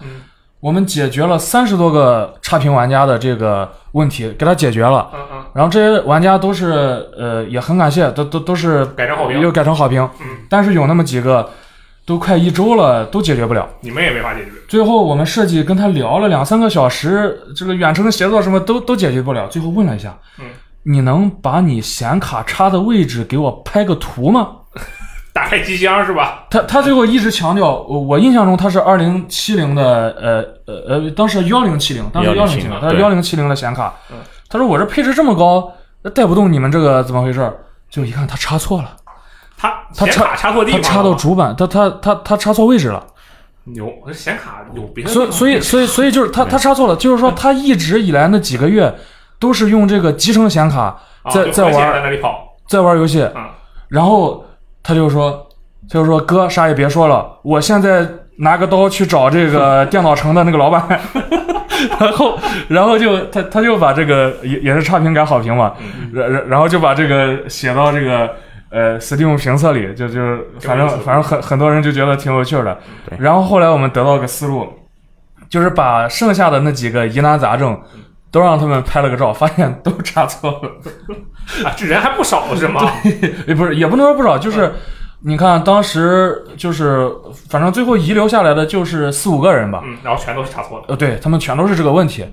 [0.60, 5.10] 我们解决了三十多个差评玩家的这个问题，给他解决了。
[5.14, 9.40] 嗯嗯，然后这些玩家都是呃也很感谢，都都都是改成好评。
[9.40, 10.06] 又改成好评。
[10.20, 11.48] 嗯，但是有那么几个
[12.10, 13.64] 都快一周了，都解决不了。
[13.82, 14.50] 你们也没法解决。
[14.66, 19.46] 最后我们设计跟他聊了两三个小时，这个远程协作什么都都解决不了。
[19.46, 20.46] 最后问了一下，嗯，
[20.82, 24.48] 你能把你显卡插的位置给我拍个图吗？
[25.32, 26.46] 打开机箱是吧？
[26.50, 34.16] 他他最后一直强调，我我印象中他是二零七零的，呃呃呃，当时幺零七零，当时幺零七零，1070他是对幺零七零的显卡嗯。
[34.48, 35.72] 他说我这配置这么高，
[36.12, 37.56] 带不动你们这个怎么回事儿？
[37.88, 38.96] 就一看他插错了，
[39.60, 43.06] 他他显卡插错地他插到主板，他他他他插错位置了。
[43.64, 48.92] 牛，这显卡有别的所以所以所以所以就是他他插错了，就是说他一直以来那几个月
[49.38, 52.56] 都是用这个集成显卡啊在在玩那里跑。
[52.66, 53.44] 在玩游戏，嗯
[53.88, 54.44] 然后
[54.82, 55.46] 他就说
[55.90, 58.08] 他就说哥啥也别说了，我现在
[58.38, 60.88] 拿个刀去找这个 电脑城的那个老板。
[61.98, 62.38] 然后，
[62.68, 65.72] 然后就他他就把这个也也是差评改好评嘛，
[66.12, 68.30] 然然然后就把这个写到这个
[68.70, 72.78] 呃 Steam 评测里，就就是反正反正很很多人就觉得挺有趣儿的。
[73.18, 74.66] 然后后来我们得到个思路，
[75.48, 77.78] 就是把剩下的那几个疑难杂症
[78.30, 80.70] 都让他们拍了个照，发现都查错了。
[81.64, 82.80] 啊，这人还不少是吗？
[83.46, 84.72] 也不是，也不能说不少，就是
[85.22, 87.10] 你看当时就是
[87.48, 90.84] 反正最后遗留下来的就是四五个人吧，嗯，然后全都是查错了。
[90.88, 92.24] 呃，对他们全都是这个问题。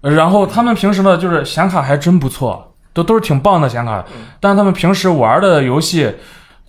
[0.00, 4.02] 呃然后他们平时呢，就是显卡还真不错，都都是挺棒的显卡，
[4.40, 6.10] 但是他们平时玩的游戏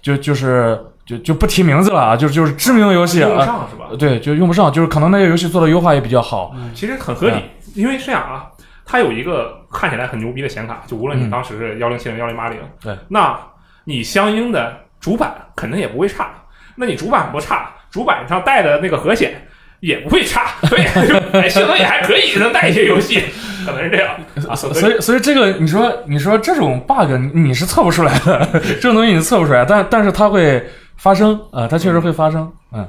[0.02, 3.86] 就就是就就不提名字了啊，就就是知名游戏用上是吧？
[3.98, 7.44] 对，就用不上，就是可能那些游戏做的优化也比较好，其实很合理，嗯
[7.76, 8.48] 因为是这样啊，
[8.86, 13.38] 它有一个看起来很牛逼的显卡，就无论你嗯当时是幺零七零、幺零八零，对，那
[13.84, 16.30] 你相应的主板肯定也不会差。
[16.76, 19.46] 那你主板不差，主板上带的那个核显
[19.80, 23.22] 也不会差，所以就哎性能也还可以，能带一些游戏，
[23.66, 24.16] 可能是这样
[24.48, 24.56] 啊。
[24.56, 30.66] 所所以，所以这个你说，你说这种 bug 你你是测不出来的，这种东西你测不出来，但但是它会
[30.98, 32.88] 发生啊、呃它确实会发生，嗯，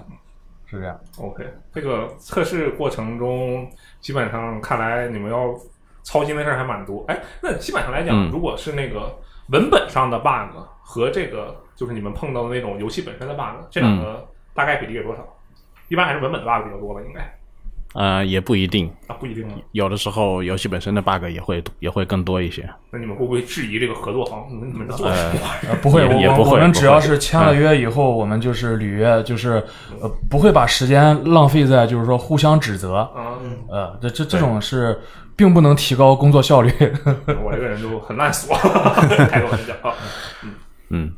[0.70, 0.98] 是这样。
[1.18, 3.68] OK，这个测试过程中，
[4.00, 5.54] 基本上看来你们要
[6.02, 7.04] 操心的事儿还蛮多。
[7.08, 9.14] 哎，那基本上来讲，嗯如果是那个
[9.48, 14.24] 文本上的 bug 和这个就是你们碰到的那种游戏本身的 bug，这两个
[14.54, 15.22] 大概比例有多少？
[15.88, 17.34] 一般还是文本的 bug 比较多吧，应该
[17.94, 19.54] 呃，也不一定，啊，不一定吗？
[19.72, 22.68] 有的时候游戏本身的 bug 也会也会更多一些。
[22.90, 24.44] 那你们会不会质疑这个合作方？
[24.50, 24.94] 你们么？
[25.02, 29.64] 呃，不会，也我我也不会不我们只要是签了约以后，我们就是履约，就是
[30.02, 35.00] 呃不会把时间浪费在就是说互相指责，嗯，呃，这这这种是
[35.34, 36.70] 并不能提高工作效率。
[37.42, 38.52] 我这个人就很烂俗，
[39.30, 39.72] 开个玩笑
[40.42, 40.50] 嗯。
[40.90, 41.12] 嗯，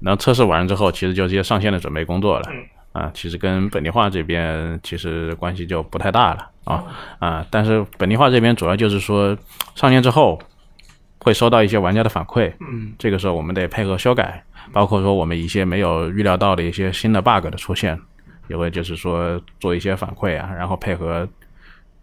[0.00, 2.46] 然后测试完之后，其实就接上线的准备工作了。
[2.52, 2.62] 嗯
[2.94, 6.84] 啊，其实跟本地化这边其实关系就不太大了啊
[7.18, 9.36] 啊，但是本地化这边主要就是说
[9.74, 10.40] 上线之后
[11.18, 14.40] 会收到一些玩家的反馈，嗯，这个时候我们得配合修改，
[14.72, 17.98] 包括说我们一些没有预料到的一些新的 bug 的出现，
[18.46, 21.28] 也会就是说做一些反馈啊，然后配合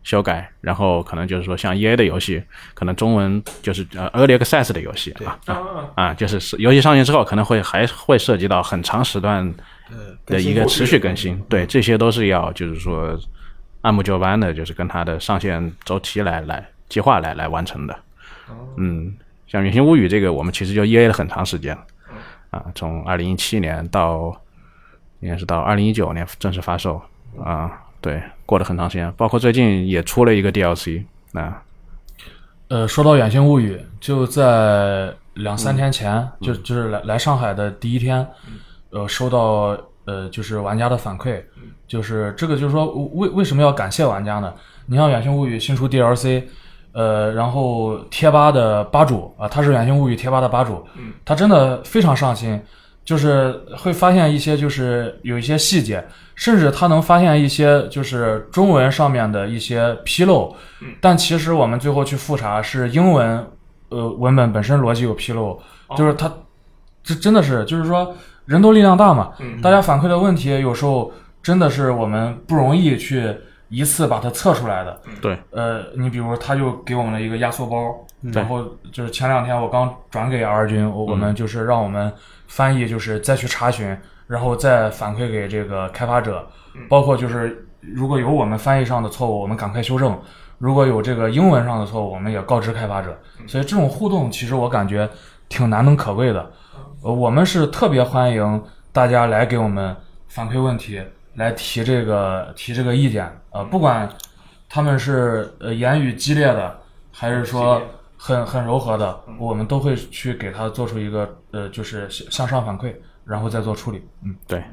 [0.04, 5.62] 修改，然后可能就是说像 EA 的游戏，可能中文就是呃 Early Access 的游戏啊啊，
[5.96, 9.81] 啊，就是是游戏上线之后可能会还会涉及到很长时段呃，
[10.26, 13.18] 的一个持续更新，对，这些都是要就是说
[13.82, 17.96] 按部就班的，就是跟它的上线周期来来计划来来完成的。
[18.78, 19.14] 嗯，
[19.48, 21.78] 像《原型物语》这个，我们其实就 EA 了很长时间，
[22.50, 24.36] 啊，从二零一七年到
[25.20, 27.02] 应该是到二零一九年正式发售
[27.42, 27.72] 啊，
[28.02, 31.64] 对，过了很长时间，包括最近也出了一个 DLC 啊，
[32.68, 38.28] 呃，说到《远星物语》，就在两三天前，就就是来来上海的第一天，
[38.92, 41.42] 呃，收到呃就是玩家的反馈，
[41.88, 44.54] 就是这个就是说为为什么要感谢玩家呢？
[44.86, 46.44] 你像《远星物语》新出 DLC，
[46.92, 50.86] 呃，然后贴吧的吧主啊、他是《远星物语》贴吧的吧主，
[51.24, 52.62] 他真的非常上心，
[53.06, 60.54] 就是会发现一些就是有一些细节，甚至他能发现一些就是中文上面的一些纰漏，
[61.00, 63.48] 但其实我们最后去复查是英文
[63.90, 65.58] 呃文本本身逻辑有纰漏，
[65.96, 66.32] 就是他
[67.04, 68.14] 这真的是就是说
[68.46, 71.12] 人多力量大嘛，嗯大家反馈的问题有时候
[71.42, 73.36] 真的是我们不容易去
[73.70, 75.00] 一次把它测出来的。
[75.22, 77.78] 对，呃，你比如他就给我们了一个压缩包，
[78.22, 78.32] 嗯。
[78.34, 82.12] 然后就是前两天我刚转给 R 君，我我们就是让我们
[82.48, 86.82] 翻译，就是再去查询，然后再反馈给这个开发者，嗯。
[86.90, 90.12] 包括就是如果有我们翻译上的错误，我们赶快修正；
[90.58, 93.18] 如果有这个英文上的错误，我们也告知开发者。
[93.40, 93.48] 嗯。
[93.48, 95.10] 所以这种互动其实我感觉
[95.48, 96.52] 挺难能可贵的。
[97.04, 99.96] 呃，我们是特别欢迎大家来给我们
[100.28, 101.02] 反馈问题，
[101.34, 103.28] 来提这个提这个意见。
[103.50, 104.08] 呃，不管
[104.70, 106.80] 他们是呃言语激烈的，
[107.12, 107.82] 还是说
[108.16, 112.94] 很很柔和的，我们都会去给他做出一个呃，就是向向上反馈，
[113.26, 114.08] 然后再做处理。
[114.24, 114.64] 嗯，对，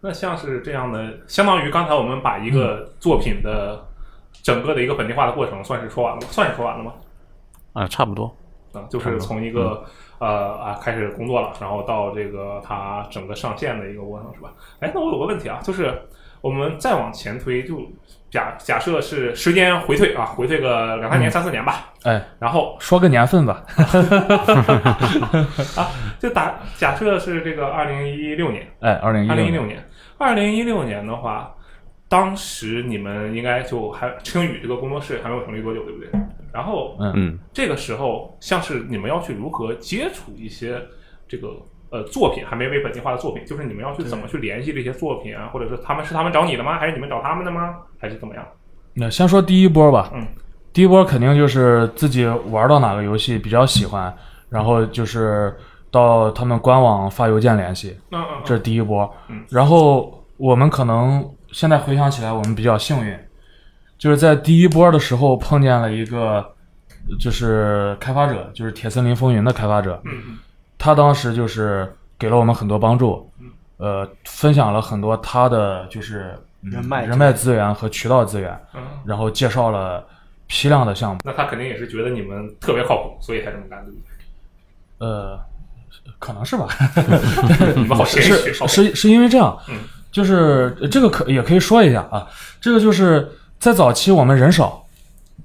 [0.00, 3.80] 那像是这样的，相当于刚才我们把一个作品的
[4.42, 6.26] 整个的一个本地化的过程算是说完了吗？
[6.32, 6.94] 算是说完了吗？
[7.74, 8.34] 啊，差不多，
[8.72, 9.84] 啊，就是从一个、
[10.20, 14.52] 呃啊开始工作了，然后到这个它整个上线的一个过程是吧？
[14.78, 15.92] 哎，那我有个问题啊，就是
[16.42, 17.80] 我们再往前推，就
[18.30, 23.64] 假假设是时间回退啊，回退个两三年、三四年吧，哎，然后说个年份吧。
[25.74, 25.88] 啊，
[26.20, 29.82] 就打假设是这个二零一六年，哎，二零一二零一六六年，
[30.18, 31.50] 二零一六年的话，
[32.10, 36.10] 当时你们应该就还青宇这个工作室还没有成立多久，对不对？
[36.52, 40.80] 然后嗯这个时候，像是你们要去如何接触一些
[41.28, 41.48] 这个
[41.90, 46.78] 呃作品还没被本地化的作品，就是你们要去怎么去联系这些作品啊，或者是他们是他们找你的吗？
[46.78, 47.76] 还是你们找他们的吗？
[47.98, 48.44] 还是怎么样？
[48.94, 50.10] 那先说第一波吧。
[50.14, 50.26] 嗯，
[50.72, 54.12] 第一波肯定就是自己玩到哪个游戏比较喜欢，
[54.48, 55.56] 然后就是
[55.90, 59.44] 到他们官网发邮件联系，嗯嗯这是第一波嗯。
[59.50, 63.16] 然后我们可能现在回想起来，我们比较幸运，
[64.00, 66.44] 就是在第一波的时候碰见了一个
[67.18, 70.38] 就是开发者，就是《铁森林风云》的开发者，嗯
[70.78, 71.86] 他当时就是
[72.18, 73.30] 给了我们很多帮助，
[73.76, 80.02] 呃，分享了很多他的就是嗯人脉人脉资源和渠道资源，嗯，然后介绍了
[80.46, 81.20] 批量的项目。
[81.22, 85.06] 那他肯定也是觉得你们特别靠谱，所以才这么干，对不对？
[85.06, 85.38] 呃，
[86.18, 86.66] 可能是吧，
[87.76, 89.76] 你们好谦虚，是是是因为这样嗯，
[90.10, 92.26] 就是呃这个可也可以说一下啊，
[92.60, 93.30] 这个就是
[93.60, 94.82] 在早期我们人少，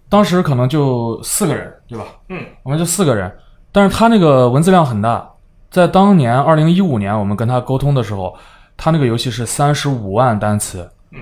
[0.08, 2.06] 当时可能就四个人，对吧？
[2.30, 3.32] 嗯，我们就四个人，
[3.74, 5.30] 但是他那个文字量很大，
[5.70, 8.34] 在当年二零一五年我们跟他沟通的时候，
[8.78, 11.20] 他那个游戏是三十五万单词，嗯，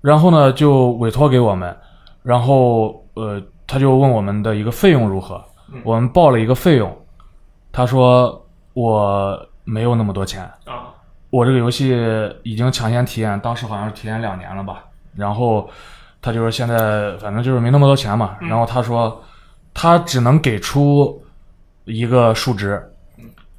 [0.00, 1.74] 然后呢就委托给我们，
[2.24, 5.40] 然后呃他就问我们的一个费用如何，
[5.72, 5.80] 嗯。
[5.84, 6.92] 我们报了一个费用，
[7.70, 10.90] 他说我没有那么多钱，啊，
[11.30, 11.96] 我这个游戏
[12.42, 14.84] 已经抢先体验，当时好像是体验两年了吧。
[15.14, 15.70] 然后
[16.24, 18.38] 他就说现在反正就是没那么多钱嘛。
[18.40, 19.22] 嗯然后他说
[19.74, 21.22] 他只能给出
[21.84, 22.82] 一个数值，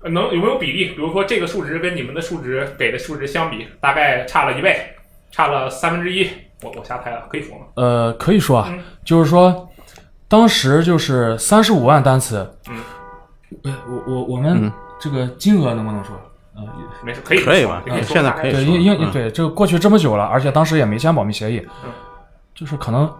[0.02, 0.86] 能有没有比例？
[0.96, 4.96] 比如说这个数值跟你们的数值给的数值相比，大概差了一倍，
[5.32, 6.28] 差了三分之一。
[6.64, 7.66] 我我瞎猜了，可以说吗？
[7.76, 9.70] 呃，可以说啊，嗯就是说
[10.28, 12.50] 当时就是三十五万单词。
[12.68, 12.78] 嗯，
[13.66, 16.20] 呃，我我我们嗯这个金额能不能说？
[16.58, 16.66] 嗯，
[17.04, 21.92] 没事，可以可以吧说可以说现在大概对，可以说因因嗯对这个过去这么久了，而且当时也没签保密协议，嗯
[22.56, 23.12] 就是可能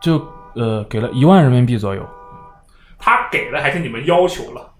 [0.00, 0.20] 就
[0.54, 2.04] 呃给了一万人民币左右。
[2.98, 4.70] 他给了还是你们要求了？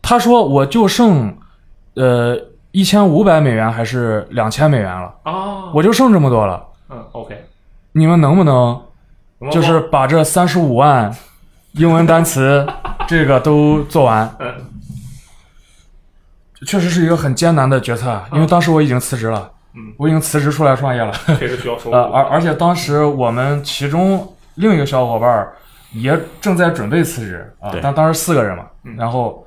[0.00, 1.36] 他说我就剩
[1.94, 2.38] 呃
[2.70, 7.44] 一千五百美元还是两千美元了，啊，我就剩这么多了，嗯，OK，
[7.92, 8.80] 你们能不能
[9.50, 11.12] 就是把这三十五万
[11.72, 12.64] 英文单词
[13.08, 14.36] 这个都做完？
[14.38, 14.54] 嗯
[16.66, 21.12] 确实是一个很艰难的决策，啊因为当时我已经辞职了，嗯，我已经辞职出来创业了。
[21.38, 25.48] 确实需要收入 呃，而而且当时我们其中另一个小伙伴
[25.92, 29.46] 也正在准备辞职啊对，但当时四个人嘛，嗯然后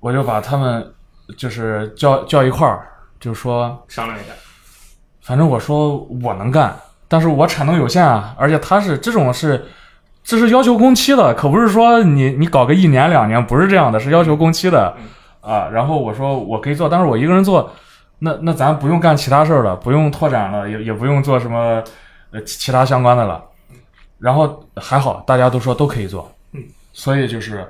[0.00, 0.90] 我就把他们
[1.36, 2.86] 就是叫叫一块儿，
[3.20, 4.32] 就说商量一下。
[5.22, 6.74] 反正我说我能干，
[7.08, 9.64] 但是我产能有限啊，而且他是这种是。
[10.24, 14.94] 这是要求工期的，可不是说你你搞个一年两年，不是这样的，是要求工期的
[15.42, 15.68] 嗯啊。
[15.72, 17.72] 然后我说我可以做，但是我一个人做，
[18.20, 21.82] 那那咱不用干其他事儿了，不用拓展了，也也不用做什么
[22.30, 23.44] 呃其其他相关的了。
[24.18, 26.62] 然后还好，大家都说都可以做，嗯，
[26.92, 27.64] 所以就是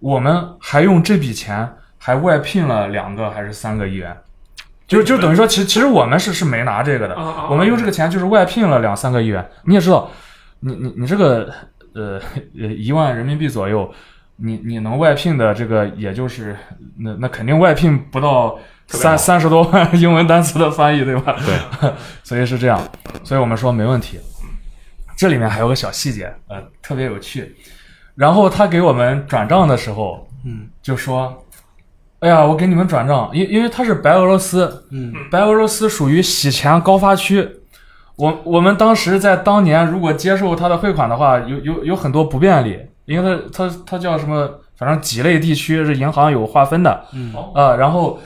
[0.00, 4.16] 我们还用这笔钱还外聘了两个还是三个议员，
[4.88, 9.48] 就就等于说其其实我们是是没拿这个的，啊啊啊我们用这个钱就是外聘了两三个议员。
[9.64, 10.10] 你也知道，
[10.58, 11.48] 你你你这个
[11.94, 12.20] 呃
[12.60, 13.88] 呃一万人民币左右，
[14.34, 16.56] 你你能外聘的这个也就是
[16.98, 18.58] 那那肯定外聘不到
[18.92, 21.36] 三三十多万英文单词的翻译，对吧？
[21.46, 21.90] 对，
[22.22, 22.80] 所以是这样，
[23.24, 24.18] 所以我们说没问题。
[25.16, 27.54] 这里面还有个小细节，呃，特别有趣。
[28.14, 31.42] 然后他给我们转账的时候，嗯，就说
[32.20, 37.48] ：“哎呀，我给你们转账，因因为他是白俄罗斯，嗯，白俄罗斯属于洗钱高发区。
[38.16, 48.20] 我我们当时在当年如果接受他的汇款的话，有有有很多不便利，因为他他他叫什么，反正几类地区是银行有划分的，嗯哦啊，然后，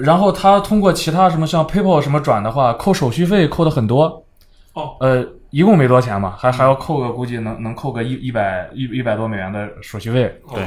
[0.00, 4.24] 然后他通过其他什么像 PayPal 什么转的话，扣手续费扣的很多。
[4.72, 10.34] 哦，呃，一共没多钱嘛，还还要扣个估计能能扣个一一百一一百多美元的手续费。
[10.54, 10.62] 对，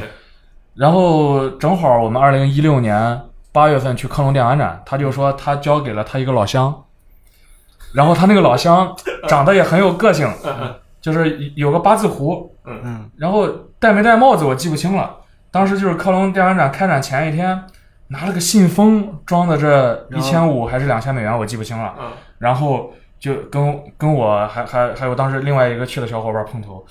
[0.75, 3.19] 然后正好我们二零一六年
[3.51, 6.84] 八月份去科隆电玩展，他就说他交给了他一个老乡，
[7.93, 8.93] 然后他那个老乡
[9.29, 10.75] 长得也很有个性，嗯。
[11.03, 13.09] 就是有个八字胡，嗯。
[13.17, 13.45] 然后
[13.77, 15.13] 戴没戴帽子我记不清了。
[15.51, 17.61] 当时就是科隆电玩展开展前一天，
[18.14, 21.95] 拿了个信封装的这一千五还是两千美元，我记不清了。
[21.99, 26.86] 嗯然后就跟跟我还还还有当时另外一个去的小伙伴碰头，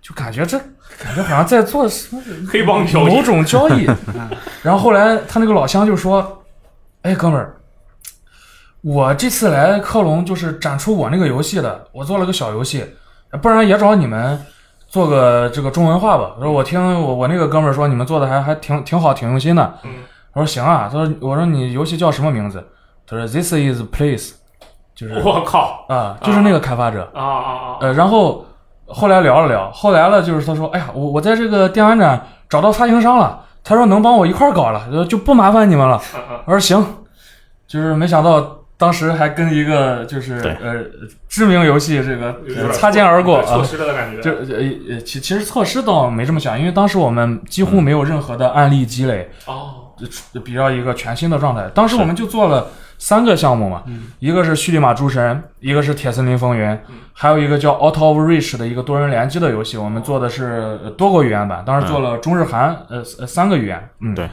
[0.00, 0.58] 就感觉这
[0.98, 3.86] 感觉好像在做什么黑帮交易某种交易。
[4.64, 6.42] 然后后来他那个老乡就说
[7.02, 7.56] ：“哎，哥们儿，
[8.80, 12.84] 我这次来克隆就是展出我那个游戏的，我做了个小游戏，
[13.42, 14.42] 不然也找你们
[14.88, 19.78] 做个这个中文化吧。”我说：“我听我我那个哥们儿说你们做的还还挺挺好，挺用心的。”
[20.36, 22.62] 嗯我说：“行啊。”他说：“我说你游戏叫什么名字？”
[23.08, 24.32] 他说：“This is place，
[24.94, 27.10] 就是我靠啊，就是那个开发者。
[27.14, 27.76] 啊啊啊！
[27.80, 28.44] 呃，然后
[28.86, 36.00] 后来聊了聊，后来了就是他说，哎呀，我我在这个电玩展找到发行商了，他说能帮我一块儿搞了，就就不麻烦你们了。
[36.44, 36.84] 我说行，
[37.66, 40.84] 就是没想到当时还跟一个就是呃
[41.28, 43.64] 知名游戏这个擦肩而过错啊。
[43.64, 44.20] 失了的感觉。
[44.20, 44.60] 就呃
[44.90, 49.85] 呃，其其实措施倒没这么想，因为当时我们几乎没有任何的案例积累，哦，就
[50.44, 51.68] 比较一个全新的状态。
[51.74, 52.68] 当时我们就做了
[52.98, 53.82] 三个项目嘛，
[54.18, 56.78] 一个是叙利马诸神，一个是铁森林风云，
[57.12, 59.76] 还有一个叫 Out of Reach 的一个多人联机的游戏。
[59.76, 64.28] 我们做的是呃多国语言版，当时做了中日韩呃呃三个语言，嗯，对，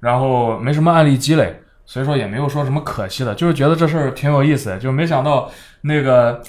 [0.00, 5.50] 然后没什么案例积累，所以说也没有说什么可惜的，就是觉得这事儿挺有意思的，就没想到
[5.82, 6.42] 那个。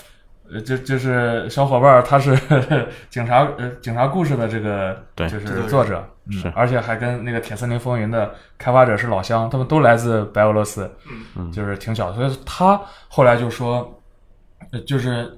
[0.54, 2.38] 呃，就就是小伙伴儿，他是
[3.10, 10.92] 警察呃警察故事的这个对就是作者，嗯是而且还跟那个《铁森林风云》的开发者是老乡，他们都来自白俄罗斯，
[11.36, 12.16] 嗯就是挺巧的。
[12.16, 14.02] 所以他后来就说，
[14.72, 15.38] 呃就是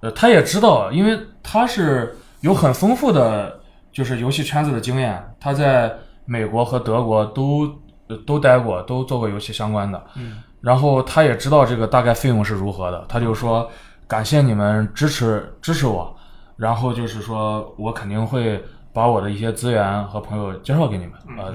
[0.00, 3.60] 呃，他也知道，因为他是有很丰富的
[3.90, 5.92] 就是游戏圈子的经验，他在
[6.24, 7.66] 美国和德国都
[8.06, 10.00] 呃都待过，都做过游戏相关的。
[10.14, 13.68] 嗯，然后他也知道这个大概费用是如何的，他就说
[14.06, 16.16] 感谢你们支持支持我，
[16.56, 18.62] 然后就是说我肯定会
[18.98, 21.14] 把我的一些资源和朋友介绍给你们。
[21.38, 21.54] 呃，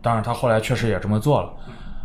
[0.00, 1.52] 当然他后来确实也这么做了，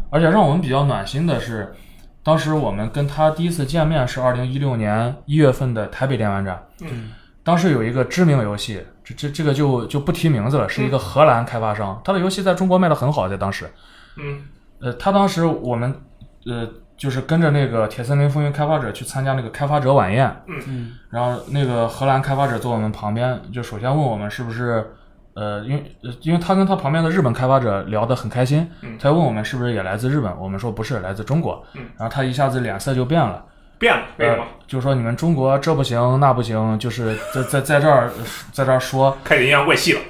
[0.09, 1.73] 而且让我们比较暖心的是。
[2.21, 6.61] 当时我们跟他第一次见面是二零一六年一月份的台北电玩展。
[6.81, 7.11] 嗯，
[7.43, 13.71] 当时有一个知名游戏，这这这个就就不提名字了，是一个荷兰开发商，他的游戏在中国卖的很好，在当时。
[14.17, 14.41] 嗯
[14.81, 15.95] 呃，他当时我们
[16.45, 16.67] 呃
[16.99, 24.85] 就是跟着那个铁森林风云开发者去参加那个开发者晚宴，嗯然后那个荷兰开发者坐我们旁边，就首先问我们是不是。
[25.35, 25.81] 呃，因
[26.21, 31.63] 因为他跟他旁边的日本开发者聊得很开心，嗯他问我们是不是也来自日本，我们说不是，来自中国。
[31.75, 33.45] 嗯然后他一下子脸色就变了，
[33.77, 34.49] 变了，为什么呃？
[34.67, 38.11] 就是说你们中国这不行那不行，就是在在在这儿
[38.51, 40.01] 在这儿说，开始阴阳怪气了。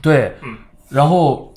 [0.00, 0.56] 对，嗯，
[0.88, 1.52] 然后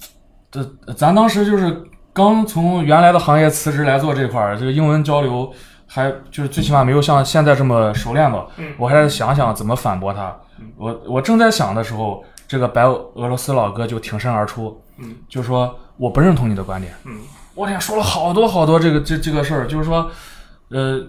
[0.49, 0.63] 这
[0.95, 1.83] 咱当时就是
[2.19, 5.49] 刚从原来的行业辞职来做这块儿，这个英文交流
[5.87, 8.45] 还就是最起码没有像现在这么熟练吧。
[8.57, 10.35] 嗯我还在想想怎么反驳他。
[10.75, 16.93] 我我正在想的时候，这个白俄罗斯老哥就挺身而出，嗯，就说我不认同你的观点。
[17.05, 17.13] 嗯
[17.55, 20.11] 我天，说了好多好多这个这这个事儿，就是说，
[20.71, 20.99] 呃，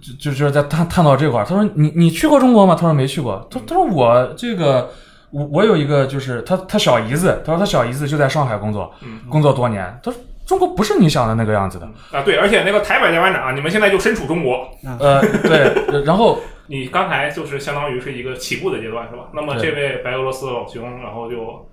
[0.00, 2.76] 就就就是在探探讨这块儿，他说你你去过中国吗？
[2.76, 3.44] 他说没去过。
[3.50, 4.88] 他他说我这个
[5.30, 9.98] 我我有一个就是他他小姨子，他说他小姨子就在上海工作，嗯工作多年。
[10.02, 10.20] 他说
[10.50, 11.86] 中国不是你想的那个样子的。
[12.10, 19.28] 啊，对，而且那个台北电玩展啊，你们现在就身处中国，呃，对，呃 然后 你刚才就是相当于是一个起步的阶段，是吧？
[19.32, 21.64] 那么这位白俄罗斯老兄，然后就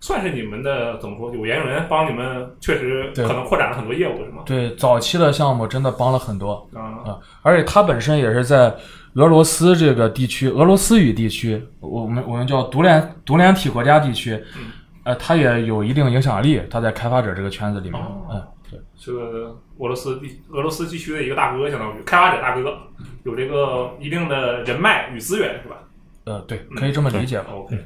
[0.00, 4.42] 算是你们的怎么说有缘人，帮你们确实可能扩展了很多业务，是吗？
[4.44, 6.68] 对早期的项目真的帮了很多。
[6.74, 8.74] 啊，啊，而且他本身也是在
[9.14, 14.72] 俄罗斯这个地区，俄罗斯语地区，我们我们叫独联独联体国家地区，嗯
[15.04, 22.78] 呃，他也有一定影响力，他在开发者这个圈子里面，哦嗯，对，是个俄罗斯地俄罗斯地区的一个大哥，相当于开发者大哥，
[23.24, 25.76] 有这个一定的人脉与资源，是吧
[26.24, 27.46] 呃，对，可以这么理解吧。
[27.52, 27.78] ？OK。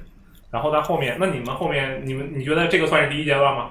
[0.51, 3.71] 然后在后面，那你们后面，你们你觉得这个算是第一阶段吗？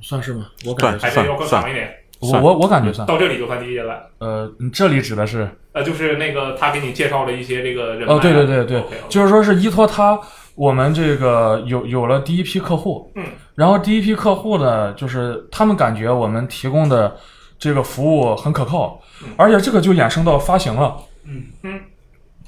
[0.00, 0.46] 算是吗？
[0.66, 1.94] 我感觉还是要更长一点？
[2.20, 3.06] 我我我感觉算。
[3.06, 4.02] 到这里就算第一阶段？
[4.18, 8.08] 呃，你这里指的是呃，就是那个他给你介绍了一些这个人。
[8.08, 10.18] 哦，对对对对就是说是依托他，
[10.58, 17.16] 我们这个有有了第一批客户，嗯，然后第一批客户呢，就是他们感觉我们提供的
[17.58, 19.00] 这个服务很可靠，
[19.36, 21.44] 而且这个就衍生到发行了，嗯。
[21.62, 21.80] 嗯，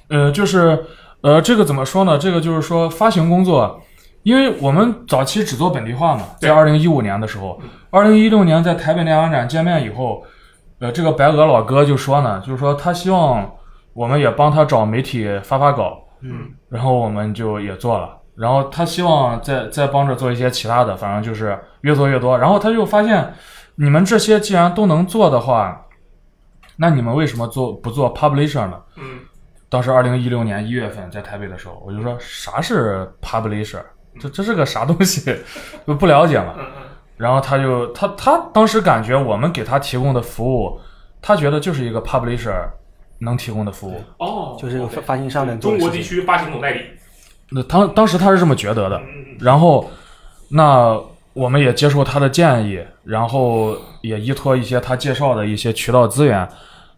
[0.08, 0.84] 呃，就是
[1.20, 2.18] 呃，这个怎么说呢？
[2.18, 3.80] 这个就是说发行工作。
[4.22, 7.58] 因为我们早期只做本地化嘛，在二零一五年的时候，
[7.88, 10.22] 二零一六年在台北电玩展见面以后，
[10.78, 13.50] 呃，这个白鹅老哥就说呢，就是说他希望
[13.94, 23.34] 我们也帮他找媒体发发稿，嗯，然后我们就也做了，然后他希望再再帮着做一些其他的，反正就是越做越多，然后他就发现
[23.74, 25.84] 你们这些既然都能做的话，
[26.76, 28.80] 那你们为什么做不做 publisher 呢？
[28.96, 29.20] 嗯。
[29.68, 33.80] 当时二零一六年一月份在台北的时候，我就说啥是 publisher，
[34.18, 35.32] 这这是个啥东西，
[35.86, 36.54] 就不了解嘛。
[37.16, 40.80] 然后他就他他当时感觉我们给他提供的服务，
[41.22, 42.68] 他觉得就是一个 publisher
[43.20, 44.02] 能提供的服务。
[44.18, 45.80] 哦，就是发发行商能做中。
[45.80, 46.80] 国地区发行总代理。
[47.50, 49.00] 那当当时他是这么觉得的，
[49.38, 49.88] 然后
[50.48, 51.00] 那
[51.32, 56.48] 我们也接受他的建议，然后也依托一些他介绍的一些渠道资源，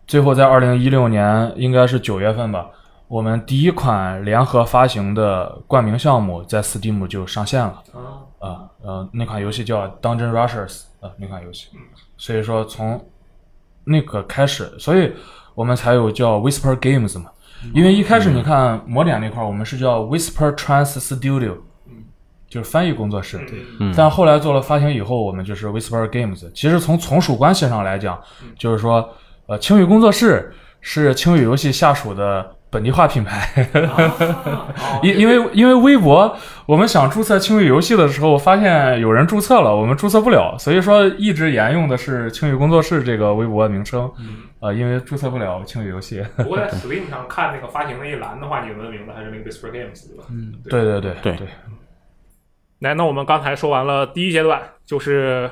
[0.07, 2.67] 最后在二零一六年应该是九月份吧，
[3.09, 7.83] 我们第一款联合发行的冠名项目在 Steam 就上线了。
[7.95, 11.69] 嗯啊，啊，呃，那款游戏叫 Dungeon Rushers 啊，那款游戏，
[12.17, 13.03] 所以说从
[13.85, 15.13] 那个开始，所以
[15.55, 17.31] 我们才有叫 Whisper Games 嘛。
[17.73, 21.55] 因为一开始你看魔点那块儿，我们是叫 Whisper Trans Studio，
[22.49, 23.41] 就是翻译工作室。
[23.79, 26.51] 嗯但后来做了发行以后，我们就是 Whisper Games。
[26.53, 28.21] 其实从从属关系上来讲，
[28.59, 29.09] 就是说，
[29.47, 33.69] 呃，青宇工作室是青宇游戏下属的本地化品牌。
[33.75, 34.67] 哦
[35.05, 44.11] 因因为因为微博，我们想注册青宇游戏的时候，发现有人注册了，我们注册不了，所以说一直沿用的是青宇工作室这个微博名称。
[44.61, 46.25] 啊、因为注册不了青宇游戏。
[46.37, 50.25] 不过在 Steam 上看那个发行那一栏的话，你们的名字还是那个 Whisper Games 对吧？
[50.31, 51.49] 嗯，对对对对对。
[52.79, 55.51] 来，那我们刚才说完了第一阶段，就是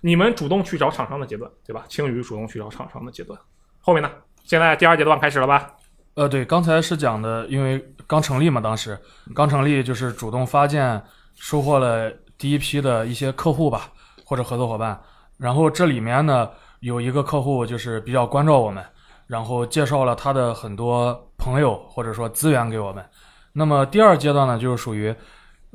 [0.00, 1.84] 你们主动去找厂商的阶段，对吧？
[1.88, 3.38] 青宇主动去找厂商的阶段。
[3.80, 4.10] 后面呢？
[4.42, 5.70] 现在第二阶段开始了吧？
[6.18, 8.98] 呃，对，刚才是讲的，因为刚成立嘛，当时
[9.32, 11.00] 刚成立就是主动发件，
[11.36, 13.92] 收获了第一批的一些客户吧，
[14.24, 15.00] 或者合作伙伴。
[15.36, 16.50] 然后这里面呢，
[16.80, 18.84] 有一个客户就是比较关照我们，
[19.28, 23.04] 然后介绍了他的很多朋友或者说资源给我们。
[23.52, 25.14] 那么第二阶段呢，就是属于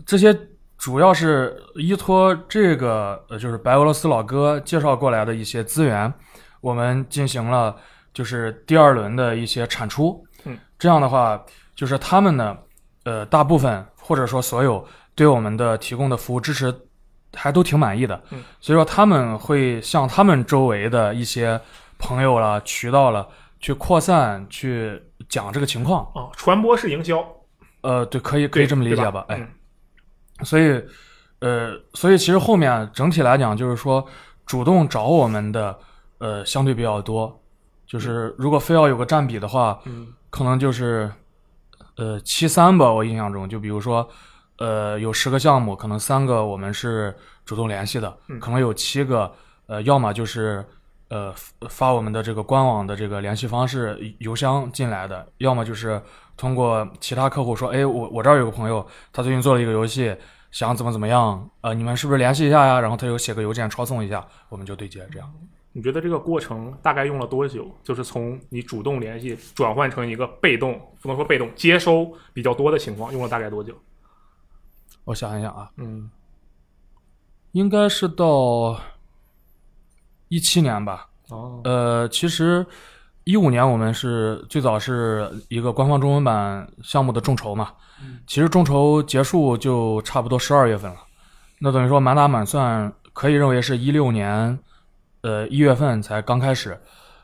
[0.06, 0.38] 这些
[0.78, 6.14] 主要是依托这个呃，就是白俄罗斯老哥介绍过来的一些资源，
[6.60, 7.74] 我们进行了
[8.14, 10.22] 就是第二轮的一些产出。
[10.46, 11.41] 嗯，这样的话，
[11.76, 12.58] 就是他们呢，
[13.04, 14.86] 呃，大部分或者说所有
[15.16, 16.74] 对我们的提供的服务支持
[17.34, 18.22] 还都挺满意的。
[18.32, 21.60] 嗯，所以说他们会向他们周围的一些
[21.98, 23.28] 朋友了、渠道了
[23.60, 26.04] 去扩散，去讲这个情况。
[26.14, 27.26] 啊，传播式营销，
[27.82, 29.26] 呃，对，可以可以这么理对解吧？
[29.30, 29.48] 哎，嗯
[30.44, 30.84] 所以，
[31.39, 34.06] 呃，所以其实后面整体来讲，就是说
[34.46, 35.78] 主动找我们的，
[36.18, 37.39] 呃，相对比较多。
[37.86, 41.12] 就是如果非要有个占比的话，嗯可能就是，
[41.98, 42.92] 呃，七三吧。
[42.92, 44.10] 我印象中，就比如说，
[44.58, 47.16] 呃，有十个项目，可能三个我们是
[47.46, 49.32] 主动联系的，嗯可能有七个，
[49.68, 50.66] 呃，要么就是。
[51.10, 56.02] 呃，发发我们的这个官网的这个联系方式邮箱进来的，要么就是
[56.36, 60.16] 通过其他客户说，哎，我我这儿有个朋友，他最近做了一个游戏，
[60.50, 62.80] 想怎么怎么样，呃，你们是不是联系一下呀？
[62.80, 65.32] 然后他又写个邮件抄送一下，我们就对接这样。
[65.74, 67.70] 你觉得这个过程大概用了多久？
[67.84, 73.74] 就是从你主动联系转换成一个被动，不能说被动，接收比较多的情况，用了大概多久？
[75.04, 76.10] 我想一想啊，嗯
[77.52, 78.80] 应该是到
[80.30, 81.10] 一七年吧。
[81.30, 82.66] 哦，呃，其实
[83.24, 87.72] 一五年我们是最早是一个官方中文版项目的众筹嘛，
[88.28, 90.98] 其实众筹结束就差不多十二月份了，
[91.60, 94.58] 那等于说满打满算可以认为是一六年，
[95.24, 96.80] 呃一月份才刚开始，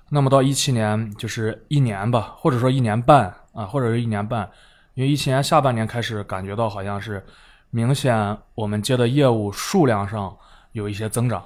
[0.09, 4.49] 那么到一七年就是一年吧，或者说一年半啊，或者是一年半，
[4.95, 7.23] 因为一七年下半年开始感觉到好像是
[7.69, 10.35] 明显我们接的业务数量上
[10.71, 11.45] 有一些增长。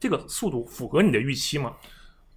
[0.00, 1.72] 这个速度符合你的预期吗？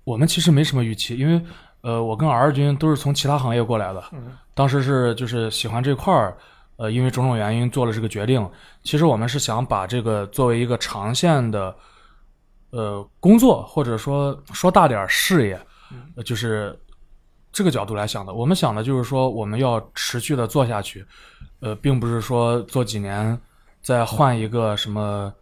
[0.03, 1.41] 我们其实没什么预期，因为
[1.81, 6.35] 呃，我跟 R 君都是从其他行业过来的，嗯当时是就是喜欢这块儿，
[6.77, 8.49] 呃，因为种种原因做了这个决定。
[8.83, 11.73] 其实我们是想把这个作为一个长线的
[12.71, 15.59] 呃工作，或者说说大点事业，
[16.15, 16.79] 呃就是
[17.51, 18.33] 这个角度来想的。
[18.33, 21.05] 我们想的就是说，我们要持续的做下去，
[21.59, 23.39] 呃，并不是说做几年
[23.81, 25.33] 再换一个什么。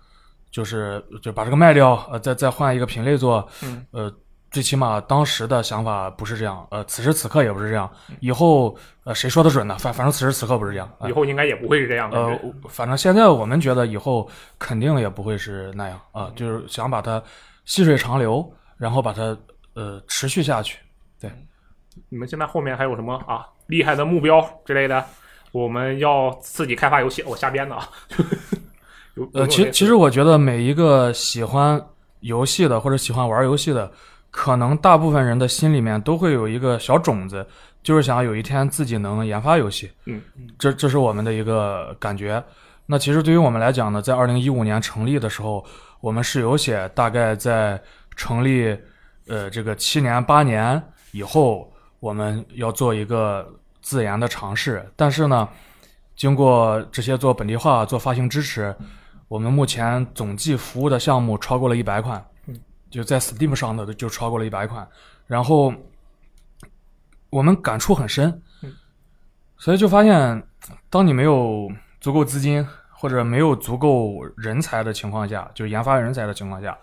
[0.49, 4.11] 就是就把这个卖掉，呃，再再换一个品类做，嗯，呃，
[4.49, 7.89] 最起码当时的想法不是这样，呃，此时此刻也不是这样，
[8.21, 9.77] 以后呃谁说的准呢？
[9.77, 12.17] 反反正此时此刻不是这样，呃以后应该也不会是这样的。
[12.17, 12.39] 呃，
[12.69, 17.21] 反正现在我们觉得以后肯定也不会是那样啊、就是想把它
[17.65, 19.37] 细水长流，然后把它
[19.73, 20.79] 呃持续下去。
[21.19, 21.29] 对
[22.09, 25.03] 你们现在后面还有什么啊厉害的目标之类的？
[25.51, 27.89] 我们要自己开发游戏，我瞎编的啊。
[29.33, 31.83] 呃，其其实我觉得每一个喜欢
[32.19, 33.91] 游戏的或者喜欢玩游戏的，
[34.37, 37.43] 可能大部分人的心里面都会有一个小种子，
[37.81, 39.89] 就是想有一天自己能研发游戏。
[40.05, 40.21] 嗯，
[40.59, 42.41] 这这是我们的一个感觉。
[42.85, 45.65] 那其实对于我们来讲呢，在二零一五年成立的时候，
[46.01, 47.81] 我们是有写大概在
[48.15, 48.77] 成立
[49.25, 50.79] 呃这个七年八年
[51.13, 53.43] 以后，我们要做一个
[53.81, 54.87] 自研的尝试。
[54.95, 55.49] 但是呢，
[56.15, 58.75] 经过这些做本地化、做发行支持，
[59.27, 62.23] 我们目前总计服务的项目超过了一百款，
[62.89, 64.87] 就在 Steam 上的就超过了一百款。
[65.25, 65.73] 然后
[67.29, 68.41] 我们感触很深，
[69.57, 70.41] 所以就发现，
[70.89, 71.69] 当你没有
[71.99, 76.77] 足够资金或者没有足够人才的情况下，就是研发人才的情况下，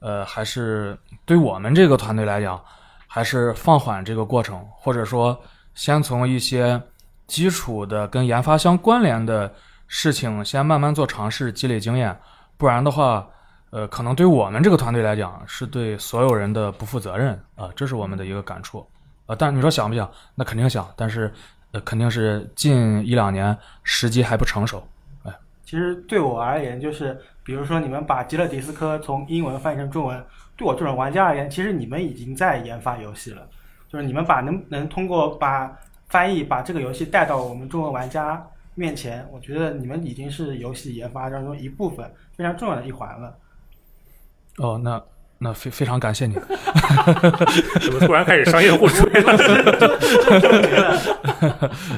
[0.00, 2.62] 呃，还是对我们这个团队来讲，
[3.06, 5.40] 还是放缓这个过程，或者说
[5.74, 6.80] 先从一些
[7.26, 9.52] 基础的跟研发相关联的
[9.86, 12.16] 事情先慢慢做尝试，积累经验，
[12.56, 13.26] 不然的话，
[13.70, 18.86] 呃，可能对我们这个团队来讲，是对所有人的不负责任啊、这是我们的一个感触
[19.26, 20.10] 啊、但是你说想不想？
[20.34, 21.32] 那肯定想，但是
[21.70, 24.82] 呃，肯定是近一两年时机还不成熟。
[25.22, 25.32] 哎
[25.64, 30.20] 其实对我而言，就是比如说你们把《极乐迪斯科》从英文翻译成中文，
[30.56, 33.46] 对我这种玩家而言，其实你们已经在研发游戏了。
[33.88, 35.70] 就是你们把能能通过把
[36.08, 38.44] 翻译把这个游戏带到我们中文玩家
[38.74, 43.32] 面前，我觉得你们已经是游戏研发当中一部分非常重要的一环了。
[44.58, 45.00] 哦，那
[45.38, 46.34] 那非非常感谢你。
[47.80, 49.36] 怎么突然开始商业互吹了？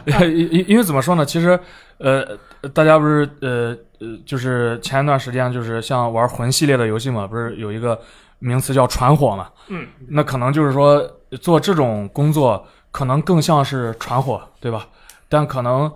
[0.29, 1.25] 因因因为怎么说呢？
[1.27, 1.59] 其实，
[1.99, 2.25] 呃，
[2.73, 7.99] 大家不是呃呃，就是前一段时间就是像玩魂系列的游戏嘛，不是有一个
[8.39, 9.49] 名词叫传火嘛？
[9.69, 11.01] 嗯，那可能就是说
[11.41, 14.87] 做这种工作，可能更像是传火，对吧？
[15.29, 15.91] 但可能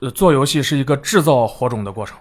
[0.00, 2.16] 呃做游戏是一个制造火种的过程。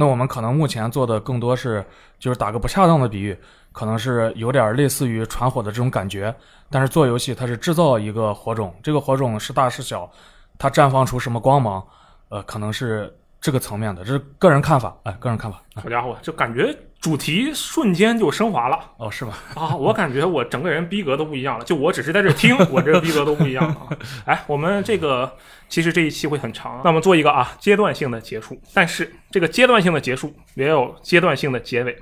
[0.00, 1.84] 那我们可能目前做的更多是，
[2.20, 3.36] 就是打个不恰当的比喻，
[3.72, 6.32] 可能是有点类似于传火的这种感觉。
[6.70, 10.08] 但是做游戏它是制造一个火种，这个火种是大是小，
[10.56, 11.84] 它绽放出什么光芒，
[12.28, 15.60] 呃，可能是这个层面的，这是个人看法，哎，个人看法。
[15.74, 19.34] 好家伙，就感觉主题瞬间就升华了哦，是吗？
[19.54, 19.76] 啊！
[19.76, 23.96] 我感觉我整个人逼格都不一样了，就我只是在这听，我这逼格都不一样了啊！
[24.26, 25.32] 哎，我们这个
[25.68, 31.96] 其实这一期会很长，那我们做一个啊阶段性的结束，但是这个阶段性的结束也有阶段性的结尾。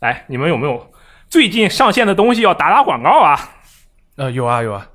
[0.00, 0.92] 来，你们有没有
[1.28, 3.50] 最近上线的东西要打打广告啊？
[4.16, 4.86] 呃，有啊有啊，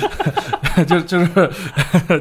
[0.86, 1.50] 就就是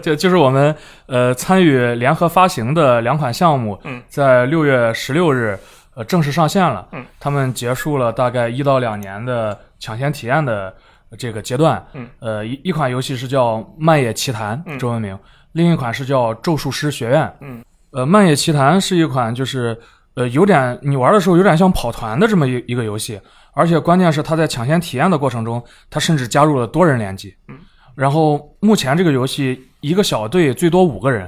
[0.02, 0.74] 就就是我们
[1.08, 5.60] 呃参与联合发行的两款项目，嗯，在六月十六日
[5.98, 10.72] 呃正式上线了，嗯，他们结束了大概一到两年的抢先体验的
[11.18, 15.18] 这个阶段，嗯，呃一一款游戏是叫《漫野奇谭》嗯中文名，
[15.54, 19.76] 另一款是叫《咒术师学院》，嗯，呃，《漫野奇谭》是一款就是
[20.14, 23.20] 呃有点你玩的时候有点像跑团的这么一一个游戏。
[23.54, 27.36] 而且关键是，它在抢先体验的过程中，它甚至加入了多人联机。
[27.48, 27.58] 嗯，
[27.96, 31.28] 然后目前这个游戏一个小队最多五个人，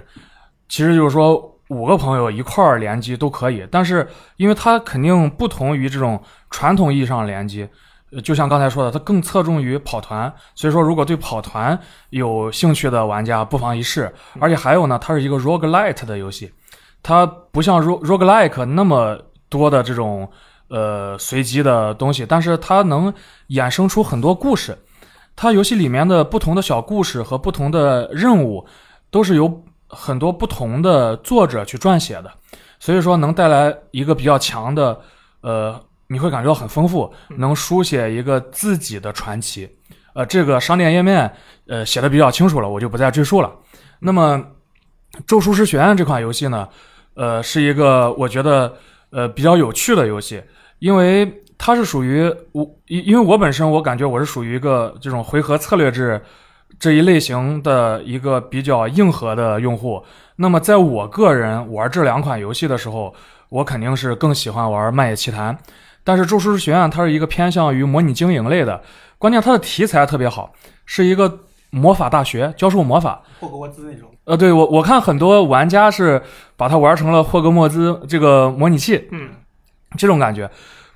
[0.67, 3.67] 其实就是说五个朋友一块儿联机都可以。
[3.71, 4.07] 但是
[4.37, 7.67] 因为它肯定不同于这种传统意义上联机，
[8.23, 10.31] 就像刚才说的，它更侧重于跑团。
[10.53, 11.79] 所以说，如果对跑团
[12.11, 14.13] 有兴趣的玩家，不妨一试。
[14.39, 16.51] 而且还有呢，它是一个 roguelite 的游戏，
[17.01, 19.17] 它不像 roguelike 那么
[19.49, 20.29] 多的这种。
[20.71, 23.11] 呃，随机的东西，但是它能
[23.47, 24.77] 衍生出很多故事。
[25.35, 28.63] 它游戏里面的不同的小故事和不同的任务，
[29.09, 32.31] 都是由很多不同的作者去撰写的，
[32.79, 34.97] 所以说能带来一个比较强的，
[35.41, 35.77] 呃，
[36.07, 39.69] 你会感觉到很丰富，能书写一个自己的传奇。
[40.13, 41.31] 呃，这个商店页面，
[41.67, 43.51] 呃，写的比较清楚了，我就不再赘述了。
[43.99, 44.37] 那么，
[45.27, 46.67] 《咒术师学院》这款游戏呢，
[47.15, 48.73] 呃，是一个我觉得
[49.11, 50.41] 呃比较有趣的游戏。
[50.79, 52.23] 因为它是属于
[52.53, 56.21] 我，因因为我本身我感觉我是属于一个这种回合策略制
[56.79, 60.01] 这一类型的一个比较硬核的用户。
[60.37, 63.13] 那么在我个人玩这两款游戏的时候，
[63.49, 65.53] 我肯定是更喜欢玩《漫野奇谭》，
[66.03, 68.81] 但是《咒术师学院》它是一个偏向于模拟经营类的，
[69.17, 70.53] 关键它的题材特别好，
[70.85, 71.39] 是一个
[71.71, 73.21] 魔法大学教授魔法。
[73.39, 74.09] 霍格沃兹那种。
[74.23, 76.21] 呃，对我我看很多玩家是
[76.55, 79.29] 把它玩成了霍格沃兹这个模拟器，嗯。
[79.97, 80.47] 这种感觉，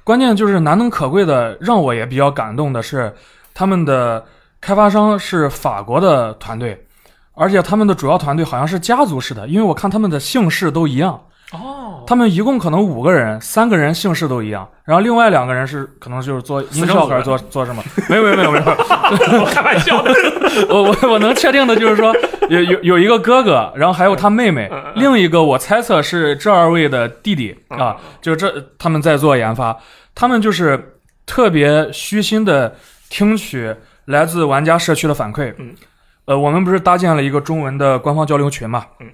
[0.03, 3.11] 关键就是难能可贵的，让我也比较感动的是，
[3.51, 4.23] 他们的
[4.63, 6.85] 开发商是法国的团队，
[7.33, 11.21] 而且他们的主要团队好像是家族式的，因为我看他们的姓氏都一样。
[11.51, 17.83] 哦，他们一共可能五个人，三个人姓氏都一样，然后另外两个人是可能就是做音效还是做做什么？
[18.07, 18.65] 没有没有没有没有，
[19.43, 20.11] 我开玩笑的。
[20.69, 22.15] 我我我能确定的就是说，
[22.49, 29.77] 有有有一个哥哥，然后还有他妹妹，另一个我猜测是这二位的弟弟啊，就这他们在做研发，
[30.15, 30.95] 他们就是
[31.25, 32.73] 特别虚心的
[33.09, 33.75] 听取
[34.05, 35.53] 来自玩家社区的反馈。
[35.57, 35.75] 嗯，
[36.25, 38.85] 呃，我们不是搭建了一个中文的官方交流群嘛？
[38.99, 39.07] 嗯，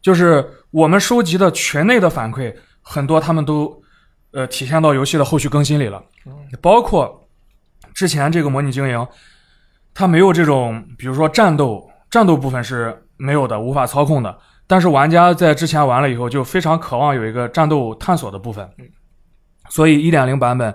[0.00, 3.82] 就是我们收集的群内的反馈，很多他们都
[4.32, 6.02] 呃体现到游戏的后续更新里了，
[6.60, 7.28] 包括
[7.94, 9.06] 之前这个模拟经营。
[9.94, 14.38] 它没有这种，比如说战斗，战斗部分是没有的，无法操控的。
[14.64, 18.70] 但是玩家在之前玩了以后，就非常渴望有一个战斗探索的部分。
[19.70, 20.72] 所以一点零版本，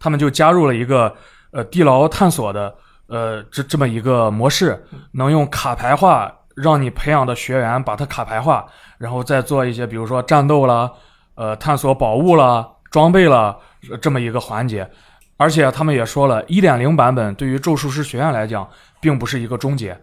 [0.00, 1.14] 他们就加入了一个
[1.54, 2.74] 呃地牢探索的
[3.06, 8.66] 呃这这么一个模式，能用卡牌化让你培养的学员把它卡牌化，
[8.98, 10.90] 然后再做一些比如说战斗啦、
[11.36, 13.56] 呃探索宝物啦、装备啦
[14.02, 14.90] 这么一个环节。
[15.36, 18.68] 而且他们也说了，一点零版本对于咒术师学院来讲，
[19.00, 19.98] 并不是一个终结，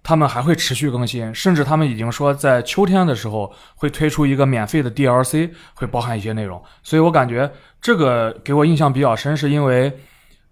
[0.00, 6.62] 他们还会持续更新，甚至他们已经说在秋天的时候会推出一个免费的 DLC，会包含一些内容。
[6.84, 7.50] 所以我感觉
[7.82, 9.92] 这个给我印象比较深，是因为，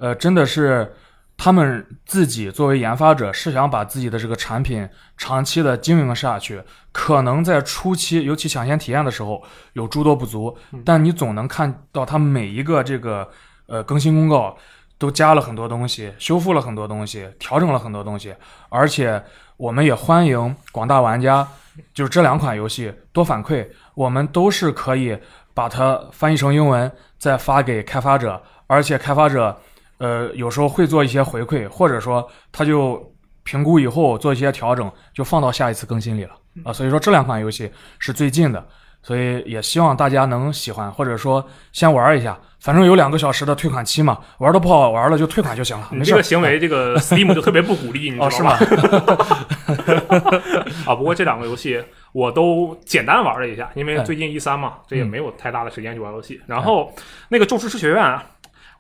[0.05, 0.95] 呃，真的是
[1.35, 4.87] 他们自己作为研发者是想把自己的这个产品
[5.17, 9.43] 长期的经营下去，可能在初期，尤其抢先体验的时候
[9.73, 13.31] 有诸多不足，但你总能看到它每一个这个。
[13.67, 14.55] 呃，更新公告
[14.99, 18.35] 都加了很多东西，修复了很多东西，调整了很多东西，
[18.69, 19.25] 而且
[19.57, 21.49] 我们也欢迎广大玩家，
[21.95, 25.19] 就是这两款游戏多反馈，我们都是可以
[25.55, 29.59] 把它翻译成英文再发给开发者，而且开发者
[29.99, 33.03] 呃有时候会做一些回馈，或者说他就
[33.43, 36.31] 评估以后做一些调整，就放到下一次更新里了
[36.65, 36.73] 啊。
[36.73, 38.65] 所以说这两款游戏是最近的。
[39.07, 45.87] 所以也希望大家能喜欢，或者说先玩一下，反正有两个小时的退款期嘛，玩的不好玩了就退款就行了。
[45.91, 48.53] 没事你这个 行为，这个 Steam 就特别不鼓励，你知道 哦，是吗？
[50.89, 51.79] 啊，不过这两个游戏
[52.13, 56.41] 我都简单玩了一下，因为哎最近一三嘛，这也没有太大的时间去玩游戏。
[56.47, 56.91] 然后
[57.29, 58.25] 那个《咒术师学院》啊，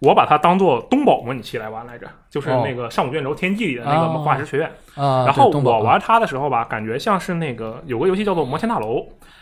[0.00, 4.70] 我把它当做东宝模拟器来玩来着，就是哦那个上古卷轴天际里的那个魔化石学院。
[4.94, 8.98] 啊，然后东宝我玩它的时候吧，感觉像是那个有个游戏叫做《摩天大楼》，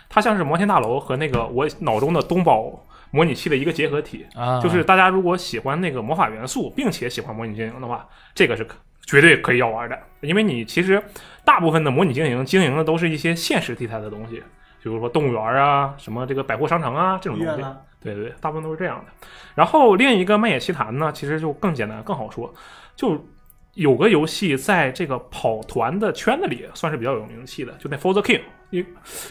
[0.09, 2.71] 它像是摩天大楼和那个我脑中的东宝
[3.11, 4.27] 模拟器的一个结合体。
[4.35, 8.67] 啊，就是大家如果喜欢那个魔法元素，并且喜欢模拟经营的话，这个是
[9.05, 9.99] 绝对可以要玩的。
[10.21, 11.03] 因为你其实
[11.45, 14.37] 大部分的模拟经营经营的都是一些现实题材的东西，
[14.83, 17.65] 比如说动物园啊、什么这个百货商城啊这种东西。
[18.03, 19.13] 对对对，大部分都是这样的。
[19.55, 22.53] 然后另一个《漫野奇谭》呢，其实就更简单、更好说，
[22.97, 23.23] 就
[23.75, 28.85] 有个游戏在这个跑团的圈子里算是比较有名气的，就那 For the King，一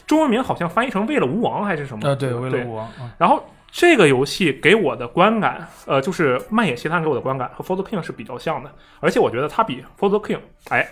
[0.08, 2.08] 中文名好像翻译成“为了吴王”还是什么？
[2.08, 10.38] 呃，对，吧为了吴王，啊然后这个游戏给我的观感，呃，就是《漫野奇谭》给我的观感和《For the King》是比较像的，而且我觉得它比《For the King》
[10.70, 10.88] 哎。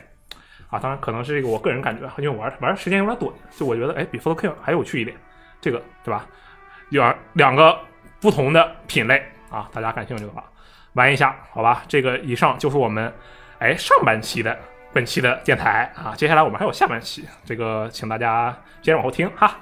[0.70, 5.18] 啊，当然可能是这个我个人感觉，因为玩玩时间有点短，就我觉得哎比《For the King》还有趣一点，
[5.60, 6.28] 这个对吧？
[6.90, 7.78] 有两个
[8.20, 10.44] 不同的品类啊，大家感兴趣的话
[10.94, 11.84] 玩一下，好吧？
[11.88, 13.14] 这个以上就是我们
[13.60, 14.58] 哎上半期的
[14.92, 19.56] 本期的电台啊，接下来我们还有下半期，这个请大家接着往后听哈。